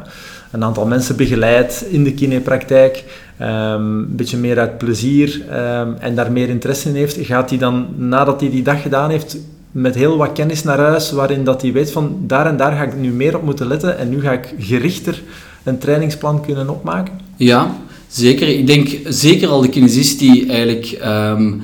een 0.52 0.64
aantal 0.64 0.86
mensen 0.86 1.16
begeleidt 1.16 1.86
in 1.90 2.04
de 2.04 2.14
kinepraktijk, 2.14 3.04
um, 3.42 3.48
een 3.48 4.16
beetje 4.16 4.38
meer 4.38 4.60
uit 4.60 4.78
plezier 4.78 5.42
um, 5.50 5.96
en 6.00 6.16
daar 6.16 6.32
meer 6.32 6.50
interesse 6.50 6.90
in 6.90 6.96
heeft, 6.96 7.18
gaat 7.22 7.50
hij 7.50 7.60
dan, 7.60 7.88
nadat 7.96 8.40
hij 8.40 8.50
die 8.50 8.64
dag 8.64 8.82
gedaan 8.82 9.10
heeft, 9.10 9.38
met 9.72 9.96
heel 9.96 10.18
wat 10.18 10.32
kennis 10.32 10.64
naar 10.64 10.80
huis, 10.80 11.12
waarin 11.12 11.44
dat 11.44 11.62
hij 11.62 11.72
weet 11.72 11.92
van 11.92 12.18
daar 12.20 12.46
en 12.46 12.58
daar 12.58 12.72
ga 12.72 12.84
ik 12.84 12.98
nu 12.98 13.12
meer 13.12 13.36
op 13.36 13.44
moeten 13.44 13.68
letten 13.68 13.98
en 13.98 14.10
nu 14.10 14.22
ga 14.22 14.32
ik 14.32 14.54
gerichter 14.60 15.22
een 15.64 15.78
trainingsplan 15.78 16.42
kunnen 16.42 16.70
opmaken? 16.70 17.14
Ja, 17.36 17.76
Zeker, 18.14 18.48
ik 18.48 18.68
denk 18.68 18.90
zeker 19.06 19.48
al 19.48 19.62
de 19.62 19.70
kinesist 19.70 20.20
die 20.20 20.48
eigenlijk 20.50 21.00
um, 21.06 21.62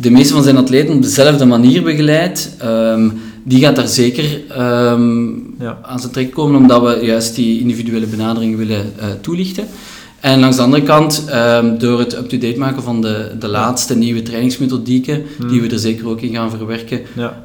de 0.00 0.10
meeste 0.10 0.34
van 0.34 0.42
zijn 0.42 0.56
atleten 0.56 0.94
op 0.94 1.02
dezelfde 1.02 1.44
manier 1.44 1.82
begeleidt, 1.82 2.56
um, 2.64 3.12
die 3.44 3.60
gaat 3.60 3.76
daar 3.76 3.88
zeker 3.88 4.40
um, 4.58 5.54
ja. 5.58 5.78
aan 5.82 6.00
zijn 6.00 6.12
trek 6.12 6.30
komen, 6.30 6.60
omdat 6.60 6.82
we 6.82 7.04
juist 7.04 7.34
die 7.34 7.60
individuele 7.60 8.06
benadering 8.06 8.56
willen 8.56 8.92
uh, 8.98 9.04
toelichten. 9.20 9.66
En 10.20 10.40
langs 10.40 10.56
de 10.56 10.62
andere 10.62 10.82
kant, 10.82 11.24
door 11.78 11.98
het 11.98 12.16
up-to-date 12.16 12.58
maken 12.58 12.82
van 12.82 13.00
de, 13.00 13.30
de 13.38 13.48
laatste 13.48 13.96
nieuwe 13.96 14.22
trainingsmethodieken, 14.22 15.22
hmm. 15.38 15.48
die 15.48 15.60
we 15.60 15.68
er 15.68 15.78
zeker 15.78 16.08
ook 16.08 16.20
in 16.20 16.34
gaan 16.34 16.50
verwerken, 16.50 17.00
ja 17.16 17.44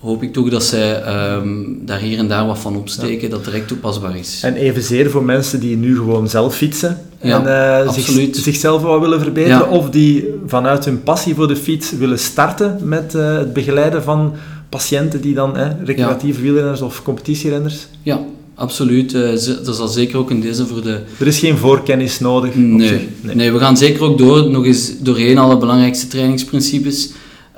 hoop 0.00 0.22
ik 0.22 0.32
toch 0.32 0.50
dat 0.50 0.64
zij 0.64 1.02
um, 1.34 1.80
daar 1.84 1.98
hier 1.98 2.18
en 2.18 2.28
daar 2.28 2.46
wat 2.46 2.58
van 2.58 2.76
opsteken, 2.76 3.22
ja. 3.22 3.28
dat 3.28 3.44
direct 3.44 3.68
toepasbaar 3.68 4.16
is. 4.16 4.40
En 4.42 4.54
evenzeer 4.54 5.10
voor 5.10 5.24
mensen 5.24 5.60
die 5.60 5.76
nu 5.76 5.96
gewoon 5.96 6.28
zelf 6.28 6.56
fietsen 6.56 7.00
ja, 7.22 7.44
en 7.44 7.86
uh, 7.86 7.92
zich, 7.92 8.36
zichzelf 8.36 8.82
wat 8.82 9.00
willen 9.00 9.20
verbeteren, 9.20 9.58
ja. 9.58 9.76
of 9.76 9.90
die 9.90 10.34
vanuit 10.46 10.84
hun 10.84 11.02
passie 11.02 11.34
voor 11.34 11.48
de 11.48 11.56
fiets 11.56 11.90
willen 11.90 12.18
starten 12.18 12.78
met 12.82 13.14
uh, 13.14 13.36
het 13.36 13.52
begeleiden 13.52 14.02
van 14.02 14.32
patiënten 14.68 15.20
die 15.20 15.34
dan, 15.34 15.56
eh, 15.56 15.68
recreatieve 15.84 16.40
wielrenners 16.40 16.80
of 16.80 17.02
competitierenners. 17.02 17.86
Ja, 18.02 18.20
absoluut. 18.54 19.14
Uh, 19.14 19.30
er 19.66 19.74
zal 19.74 19.88
zeker 19.88 20.18
ook 20.18 20.30
een 20.30 20.40
deze 20.40 20.66
voor 20.66 20.82
de... 20.82 21.00
Er 21.18 21.26
is 21.26 21.38
geen 21.38 21.56
voorkennis 21.56 22.20
nodig? 22.20 22.54
Nee, 22.54 23.08
nee. 23.20 23.34
nee. 23.34 23.52
we 23.52 23.58
gaan 23.58 23.76
zeker 23.76 24.02
ook 24.02 24.18
door, 24.18 24.50
nog 24.50 24.64
eens 24.64 24.98
doorheen 24.98 25.38
alle 25.38 25.58
belangrijkste 25.58 26.06
trainingsprincipes. 26.06 27.10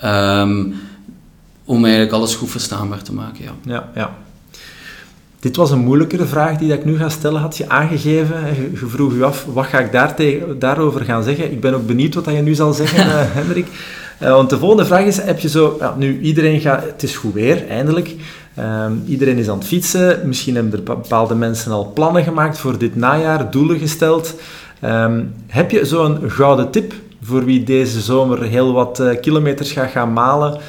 Um, 0.05 0.75
om 1.65 1.85
eigenlijk 1.85 2.13
alles 2.13 2.35
goed 2.35 2.51
verstaanbaar 2.51 3.03
te 3.03 3.13
maken. 3.13 3.45
Ja. 3.45 3.53
Ja, 3.65 3.91
ja. 3.95 4.11
Dit 5.43 5.57
was 5.57 5.71
een 5.71 5.79
moeilijkere 5.79 6.25
vraag 6.25 6.59
die 6.59 6.73
ik 6.73 6.85
nu 6.85 6.97
ga 6.97 7.09
stellen, 7.09 7.41
had 7.41 7.57
je 7.57 7.69
aangegeven. 7.69 8.37
Je 8.81 8.87
vroeg 8.87 9.13
u 9.13 9.23
af, 9.23 9.47
wat 9.53 9.67
ga 9.67 9.79
ik 9.79 9.93
daar 9.93 10.15
tegen, 10.15 10.59
daarover 10.59 11.05
gaan 11.05 11.23
zeggen? 11.23 11.53
Ik 11.53 11.61
ben 11.61 11.75
ook 11.75 11.87
benieuwd 11.87 12.15
wat 12.15 12.25
je 12.25 12.31
nu 12.31 12.55
zal 12.55 12.73
zeggen, 12.73 13.07
uh, 13.07 13.15
Hendrik. 13.39 13.67
Uh, 14.23 14.31
want 14.31 14.51
de 14.51 14.59
volgende 14.59 14.85
vraag 14.85 15.05
is, 15.05 15.21
heb 15.21 15.39
je 15.39 15.49
zo... 15.49 15.77
Ja, 15.81 15.95
nu, 15.99 16.21
iedereen 16.21 16.61
gaat... 16.61 16.85
Het 16.85 17.03
is 17.03 17.17
goed 17.17 17.35
weer, 17.35 17.69
eindelijk. 17.69 18.15
Um, 18.59 19.03
iedereen 19.07 19.39
is 19.39 19.49
aan 19.49 19.59
het 19.59 19.67
fietsen. 19.67 20.21
Misschien 20.25 20.55
hebben 20.55 20.73
er 20.73 20.83
bepaalde 20.83 21.35
mensen 21.35 21.73
al 21.73 21.93
plannen 21.95 22.25
gemaakt 22.25 22.59
voor 22.59 22.79
dit 22.79 22.97
najaar, 22.97 23.51
doelen 23.51 23.79
gesteld. 23.79 24.35
Um, 24.85 25.35
heb 25.47 25.71
je 25.71 25.85
zo'n 25.85 26.19
gouden 26.31 26.71
tip 26.71 26.93
voor 27.23 27.45
wie 27.45 27.63
deze 27.63 28.01
zomer 28.01 28.43
heel 28.43 28.73
wat 28.73 29.03
kilometers 29.21 29.73
gaat 29.73 29.91
gaan 29.91 30.13
malen. 30.13 30.61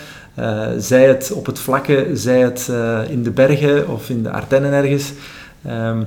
Zij 0.77 1.07
het 1.07 1.31
op 1.31 1.45
het 1.45 1.59
vlakke, 1.59 2.07
zij 2.13 2.39
het 2.39 2.69
in 3.09 3.23
de 3.23 3.31
bergen 3.31 3.89
of 3.89 4.09
in 4.09 4.23
de 4.23 4.29
Ardennen 4.29 4.71
ergens. 4.71 5.11
Ehm, 5.65 6.01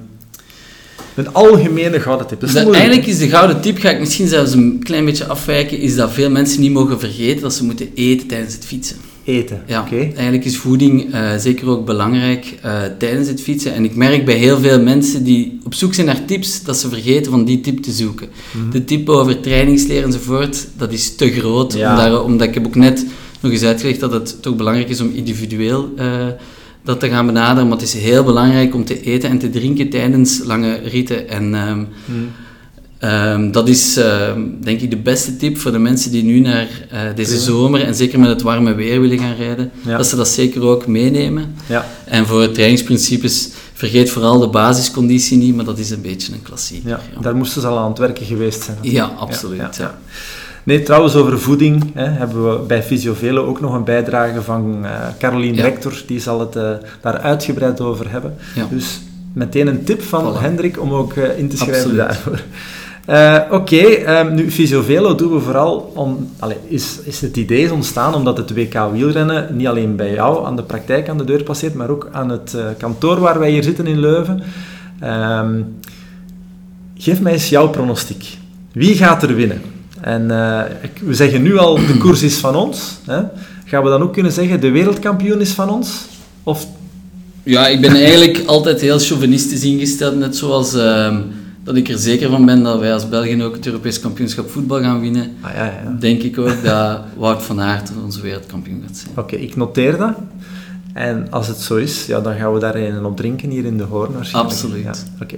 een 1.14 1.32
algemene 1.32 2.00
gouden 2.00 2.26
tip. 2.26 2.40
Dus 2.40 2.54
eigenlijk 2.54 3.06
is 3.06 3.18
de 3.18 3.28
gouden 3.28 3.60
tip, 3.60 3.78
ga 3.78 3.90
ik 3.90 3.98
misschien 3.98 4.28
zelfs 4.28 4.52
een 4.52 4.80
klein 4.82 5.04
beetje 5.04 5.26
afwijken, 5.26 5.78
is 5.78 5.94
dat 5.94 6.12
veel 6.12 6.30
mensen 6.30 6.60
niet 6.60 6.72
mogen 6.72 7.00
vergeten 7.00 7.42
dat 7.42 7.54
ze 7.54 7.64
moeten 7.64 7.90
eten 7.94 8.26
tijdens 8.26 8.54
het 8.54 8.64
fietsen. 8.64 8.96
Eten, 9.24 9.62
ja, 9.66 9.86
Eigenlijk 9.90 10.44
is 10.44 10.56
voeding 10.56 11.14
uh, 11.14 11.36
zeker 11.38 11.68
ook 11.68 11.86
belangrijk 11.86 12.54
tijdens 12.98 13.28
het 13.28 13.42
fietsen. 13.42 13.74
En 13.74 13.84
ik 13.84 13.94
merk 13.94 14.24
bij 14.24 14.34
heel 14.34 14.58
veel 14.60 14.80
mensen 14.80 15.24
die 15.24 15.60
op 15.64 15.74
zoek 15.74 15.94
zijn 15.94 16.06
naar 16.06 16.24
tips, 16.24 16.62
dat 16.62 16.76
ze 16.76 16.88
vergeten 16.88 17.30
van 17.30 17.44
die 17.44 17.60
tip 17.60 17.82
te 17.82 17.90
zoeken. 17.90 18.28
Mhm. 18.52 18.70
De 18.70 18.84
tip 18.84 19.08
over 19.08 19.40
trainingsleer 19.40 20.04
enzovoort, 20.04 20.66
dat 20.76 20.92
is 20.92 21.14
te 21.14 21.30
groot. 21.30 21.74
Omdat, 21.74 22.22
omdat 22.22 22.48
ik 22.48 22.54
heb 22.54 22.66
ook 22.66 22.74
net 22.74 23.06
nog 23.40 23.52
eens 23.52 23.62
uitgelegd 23.62 24.00
dat 24.00 24.12
het 24.12 24.42
toch 24.42 24.56
belangrijk 24.56 24.88
is 24.88 25.00
om 25.00 25.10
individueel... 25.14 25.92
Uh, 25.98 26.26
dat 26.86 27.00
te 27.00 27.08
gaan 27.08 27.26
benaderen, 27.26 27.68
maar 27.68 27.78
het 27.78 27.86
is 27.86 27.94
heel 27.94 28.24
belangrijk 28.24 28.74
om 28.74 28.84
te 28.84 29.02
eten 29.02 29.30
en 29.30 29.38
te 29.38 29.50
drinken 29.50 29.90
tijdens 29.90 30.40
lange 30.44 30.80
ritten. 30.84 31.28
En 31.28 31.54
um, 31.54 31.88
um, 33.10 33.52
dat 33.52 33.68
is 33.68 33.98
uh, 33.98 34.32
denk 34.60 34.80
ik 34.80 34.90
de 34.90 34.96
beste 34.96 35.36
tip 35.36 35.58
voor 35.58 35.72
de 35.72 35.78
mensen 35.78 36.10
die 36.10 36.22
nu 36.22 36.40
naar 36.40 36.68
uh, 36.92 37.00
deze 37.14 37.38
zomer 37.38 37.82
en 37.82 37.94
zeker 37.94 38.18
met 38.18 38.28
het 38.28 38.42
warme 38.42 38.74
weer 38.74 39.00
willen 39.00 39.18
gaan 39.18 39.34
rijden, 39.34 39.70
dat 39.84 40.06
ze 40.06 40.16
dat 40.16 40.28
zeker 40.28 40.62
ook 40.62 40.86
meenemen. 40.86 41.54
Ja. 41.66 41.86
En 42.04 42.26
voor 42.26 42.50
trainingsprincipes, 42.50 43.48
vergeet 43.72 44.10
vooral 44.10 44.38
de 44.38 44.48
basisconditie 44.48 45.36
niet, 45.36 45.54
maar 45.54 45.64
dat 45.64 45.78
is 45.78 45.90
een 45.90 46.02
beetje 46.02 46.32
een 46.32 46.42
klassieker. 46.42 46.88
Ja, 46.88 47.00
Daar 47.20 47.36
moesten 47.36 47.60
ze 47.60 47.66
al 47.66 47.78
aan 47.78 47.88
het 47.88 47.98
werken 47.98 48.26
geweest 48.26 48.62
zijn. 48.62 48.78
Ja, 48.82 49.04
absoluut. 49.04 49.76
Ja, 49.76 49.98
Nee, 50.66 50.82
trouwens, 50.82 51.14
over 51.14 51.40
voeding 51.40 51.90
hè, 51.94 52.04
hebben 52.04 52.50
we 52.50 52.58
bij 52.66 52.82
Fysiovelo 52.82 53.44
ook 53.44 53.60
nog 53.60 53.74
een 53.74 53.84
bijdrage 53.84 54.42
van 54.42 54.78
uh, 54.82 54.90
Caroline 55.18 55.62
Rector. 55.62 56.02
Die 56.06 56.20
zal 56.20 56.40
het 56.40 56.56
uh, 56.56 56.70
daar 57.00 57.18
uitgebreid 57.18 57.80
over 57.80 58.10
hebben. 58.10 58.34
Dus 58.70 59.00
meteen 59.32 59.66
een 59.66 59.84
tip 59.84 60.02
van 60.02 60.36
Hendrik 60.36 60.80
om 60.80 60.92
ook 60.92 61.14
uh, 61.14 61.38
in 61.38 61.48
te 61.48 61.56
schrijven 61.56 61.96
daarvoor. 61.96 62.42
Oké, 63.06 63.54
okay, 63.54 64.20
um, 64.20 64.34
nu 64.34 64.50
Fysiovelo 64.50 65.14
doen 65.14 65.32
we 65.32 65.40
vooral 65.40 65.92
om... 65.94 66.30
Allez, 66.38 66.56
is, 66.68 66.98
is 67.04 67.20
het 67.20 67.36
idee 67.36 67.62
is 67.62 67.70
ontstaan 67.70 68.14
omdat 68.14 68.36
het 68.36 68.54
WK 68.54 68.90
wielrennen 68.92 69.56
niet 69.56 69.66
alleen 69.66 69.96
bij 69.96 70.12
jou 70.12 70.46
aan 70.46 70.56
de 70.56 70.62
praktijk 70.62 71.08
aan 71.08 71.18
de 71.18 71.24
deur 71.24 71.42
passeert, 71.42 71.74
maar 71.74 71.90
ook 71.90 72.08
aan 72.12 72.28
het 72.28 72.56
kantoor 72.78 73.20
waar 73.20 73.38
wij 73.38 73.50
hier 73.50 73.62
zitten 73.62 73.86
in 73.86 74.00
Leuven. 74.00 74.42
Um, 75.04 75.76
geef 76.94 77.20
mij 77.20 77.32
eens 77.32 77.48
jouw 77.48 77.68
pronostiek. 77.68 78.36
Wie 78.72 78.94
gaat 78.94 79.22
er 79.22 79.34
winnen? 79.34 79.74
En 80.06 80.22
uh, 80.22 80.62
we 81.00 81.14
zeggen 81.14 81.42
nu 81.42 81.58
al, 81.58 81.74
de 81.74 81.96
koers 81.98 82.22
is 82.22 82.36
van 82.36 82.56
ons. 82.56 82.98
Hè? 83.04 83.22
Gaan 83.64 83.82
we 83.82 83.88
dan 83.90 84.02
ook 84.02 84.12
kunnen 84.12 84.32
zeggen, 84.32 84.60
de 84.60 84.70
wereldkampioen 84.70 85.40
is 85.40 85.50
van 85.50 85.70
ons? 85.70 86.04
Of... 86.42 86.66
Ja, 87.42 87.66
ik 87.66 87.80
ben 87.80 87.90
eigenlijk 87.90 88.42
altijd 88.46 88.80
heel 88.80 88.98
chauvinistisch 88.98 89.64
ingesteld, 89.64 90.18
net 90.18 90.36
zoals 90.36 90.74
uh, 90.74 91.16
dat 91.64 91.76
ik 91.76 91.88
er 91.88 91.98
zeker 91.98 92.30
van 92.30 92.44
ben 92.44 92.62
dat 92.62 92.80
wij 92.80 92.92
als 92.92 93.08
België 93.08 93.42
ook 93.42 93.54
het 93.54 93.66
Europees 93.66 94.00
kampioenschap 94.00 94.50
voetbal 94.50 94.80
gaan 94.80 95.00
winnen. 95.00 95.32
Ah, 95.40 95.54
ja, 95.54 95.64
ja. 95.64 95.96
Denk 96.00 96.22
ik 96.22 96.38
ook 96.38 96.64
dat 96.64 97.00
Wout 97.16 97.42
van 97.42 97.60
Aert 97.60 97.90
onze 98.04 98.20
wereldkampioen 98.20 98.82
gaat 98.86 98.96
zijn. 98.96 99.10
Oké, 99.16 99.36
ik 99.36 99.56
noteer 99.56 99.96
dat. 99.96 100.14
En 100.92 101.26
als 101.30 101.46
het 101.46 101.58
zo 101.58 101.76
is, 101.76 102.06
ja, 102.06 102.20
dan 102.20 102.36
gaan 102.36 102.52
we 102.52 102.60
daar 102.60 102.74
een 102.74 103.04
op 103.04 103.16
drinken 103.16 103.50
hier 103.50 103.64
in 103.64 103.76
de 103.76 103.84
Hoorn 103.84 104.12
waarschijnlijk. 104.12 104.54
Absoluut. 104.54 104.84
Ja, 104.84 104.94
Oké. 105.22 105.36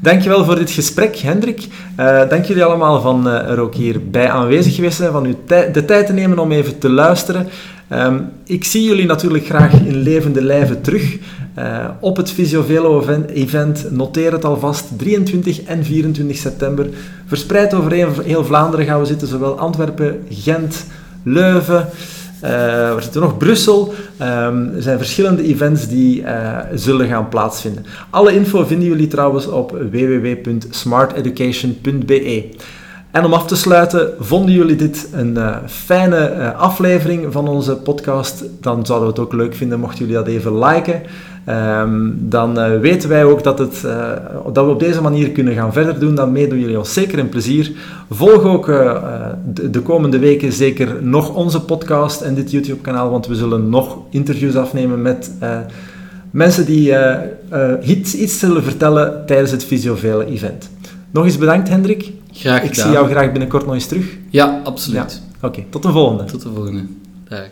Dankjewel 0.00 0.44
voor 0.44 0.56
dit 0.56 0.70
gesprek, 0.70 1.16
Hendrik. 1.16 1.66
Uh, 2.00 2.28
dank 2.28 2.44
jullie 2.44 2.64
allemaal 2.64 3.00
van 3.00 3.28
uh, 3.28 3.50
er 3.50 3.60
ook 3.60 3.74
hierbij 3.74 4.30
aanwezig 4.30 4.74
geweest 4.74 4.96
zijn, 4.96 5.12
van 5.12 5.26
u 5.26 5.36
de 5.72 5.84
tijd 5.86 6.06
te 6.06 6.12
nemen 6.12 6.38
om 6.38 6.52
even 6.52 6.78
te 6.78 6.88
luisteren. 6.88 7.48
Um, 7.92 8.28
ik 8.44 8.64
zie 8.64 8.82
jullie 8.82 9.06
natuurlijk 9.06 9.46
graag 9.46 9.72
in 9.72 9.96
levende 9.96 10.42
lijven 10.42 10.80
terug 10.80 11.18
uh, 11.58 11.84
op 12.00 12.16
het 12.16 12.30
Visiovelo 12.30 13.04
event. 13.34 13.90
Noteer 13.90 14.32
het 14.32 14.44
alvast, 14.44 14.84
23 14.96 15.62
en 15.62 15.84
24 15.84 16.36
september. 16.36 16.86
Verspreid 17.26 17.74
over 17.74 17.92
heel 18.22 18.44
Vlaanderen 18.44 18.86
gaan 18.86 19.00
we 19.00 19.06
zitten, 19.06 19.28
zowel 19.28 19.58
Antwerpen, 19.58 20.26
Gent, 20.30 20.86
Leuven... 21.22 21.88
Uh, 22.44 22.50
we 22.94 22.98
zitten 23.00 23.20
nog 23.20 23.36
Brussel. 23.36 23.94
Um, 24.22 24.74
er 24.74 24.82
zijn 24.82 24.98
verschillende 24.98 25.42
events 25.42 25.88
die 25.88 26.20
uh, 26.20 26.58
zullen 26.74 27.08
gaan 27.08 27.28
plaatsvinden. 27.28 27.86
Alle 28.10 28.34
info 28.34 28.64
vinden 28.64 28.88
jullie 28.88 29.06
trouwens 29.06 29.46
op 29.46 29.70
www.smarteducation.be. 29.70 32.48
En 33.10 33.24
om 33.24 33.32
af 33.32 33.46
te 33.46 33.56
sluiten, 33.56 34.10
vonden 34.18 34.54
jullie 34.54 34.76
dit 34.76 35.08
een 35.12 35.34
uh, 35.36 35.56
fijne 35.66 36.52
aflevering 36.54 37.32
van 37.32 37.48
onze 37.48 37.76
podcast? 37.76 38.44
Dan 38.60 38.86
zouden 38.86 39.08
we 39.08 39.14
het 39.14 39.24
ook 39.24 39.32
leuk 39.32 39.54
vinden 39.54 39.80
mochten 39.80 39.98
jullie 39.98 40.14
dat 40.14 40.26
even 40.26 40.58
liken. 40.58 41.02
Um, 41.80 42.16
dan 42.20 42.80
weten 42.80 43.08
wij 43.08 43.24
ook 43.24 43.42
dat, 43.42 43.58
het, 43.58 43.80
dat 44.52 44.64
we 44.64 44.70
op 44.70 44.80
deze 44.80 45.02
manier 45.02 45.30
kunnen 45.30 45.54
gaan 45.54 45.72
verder 45.72 45.98
doen. 45.98 46.14
Dan 46.14 46.32
meedoen 46.32 46.60
jullie 46.60 46.78
ons 46.78 46.92
zeker 46.92 47.18
een 47.18 47.28
plezier. 47.28 47.72
Volg 48.10 48.42
ook 48.42 48.66
de, 49.52 49.70
de, 49.70 49.80
komende 49.80 50.18
weken 50.18 50.52
zeker 50.52 51.02
nog 51.02 51.34
onze 51.34 51.60
podcast 51.60 52.20
en 52.20 52.34
dit 52.34 52.50
YouTube-kanaal, 52.50 53.10
want 53.10 53.26
we 53.26 53.34
zullen 53.34 53.68
nog 53.68 53.98
interviews 54.10 54.56
afnemen 54.56 55.02
met 55.02 55.30
mensen 56.30 56.66
die 56.66 56.94
iets, 57.82 58.14
iets 58.14 58.38
zullen 58.38 58.62
vertellen 58.62 59.26
tijdens 59.26 59.50
het 59.50 59.64
Visiovele 59.64 60.26
event. 60.26 60.70
Nog 61.10 61.24
eens 61.24 61.38
bedankt, 61.38 61.68
Hendrik. 61.68 62.12
Graag 62.32 62.62
Ik 62.62 62.74
zie 62.74 62.90
jou 62.90 63.08
graag 63.10 63.30
binnenkort 63.30 63.64
nog 63.64 63.74
eens 63.74 63.86
terug. 63.86 64.16
Ja, 64.30 64.60
absoluut. 64.64 65.22
Ja. 65.40 65.46
Oké, 65.48 65.64
tot 65.70 65.82
de 65.82 65.90
volgende. 65.90 66.24
Tot 66.24 66.42
de 66.42 66.48
volgende. 66.48 66.82
Dag. 67.28 67.48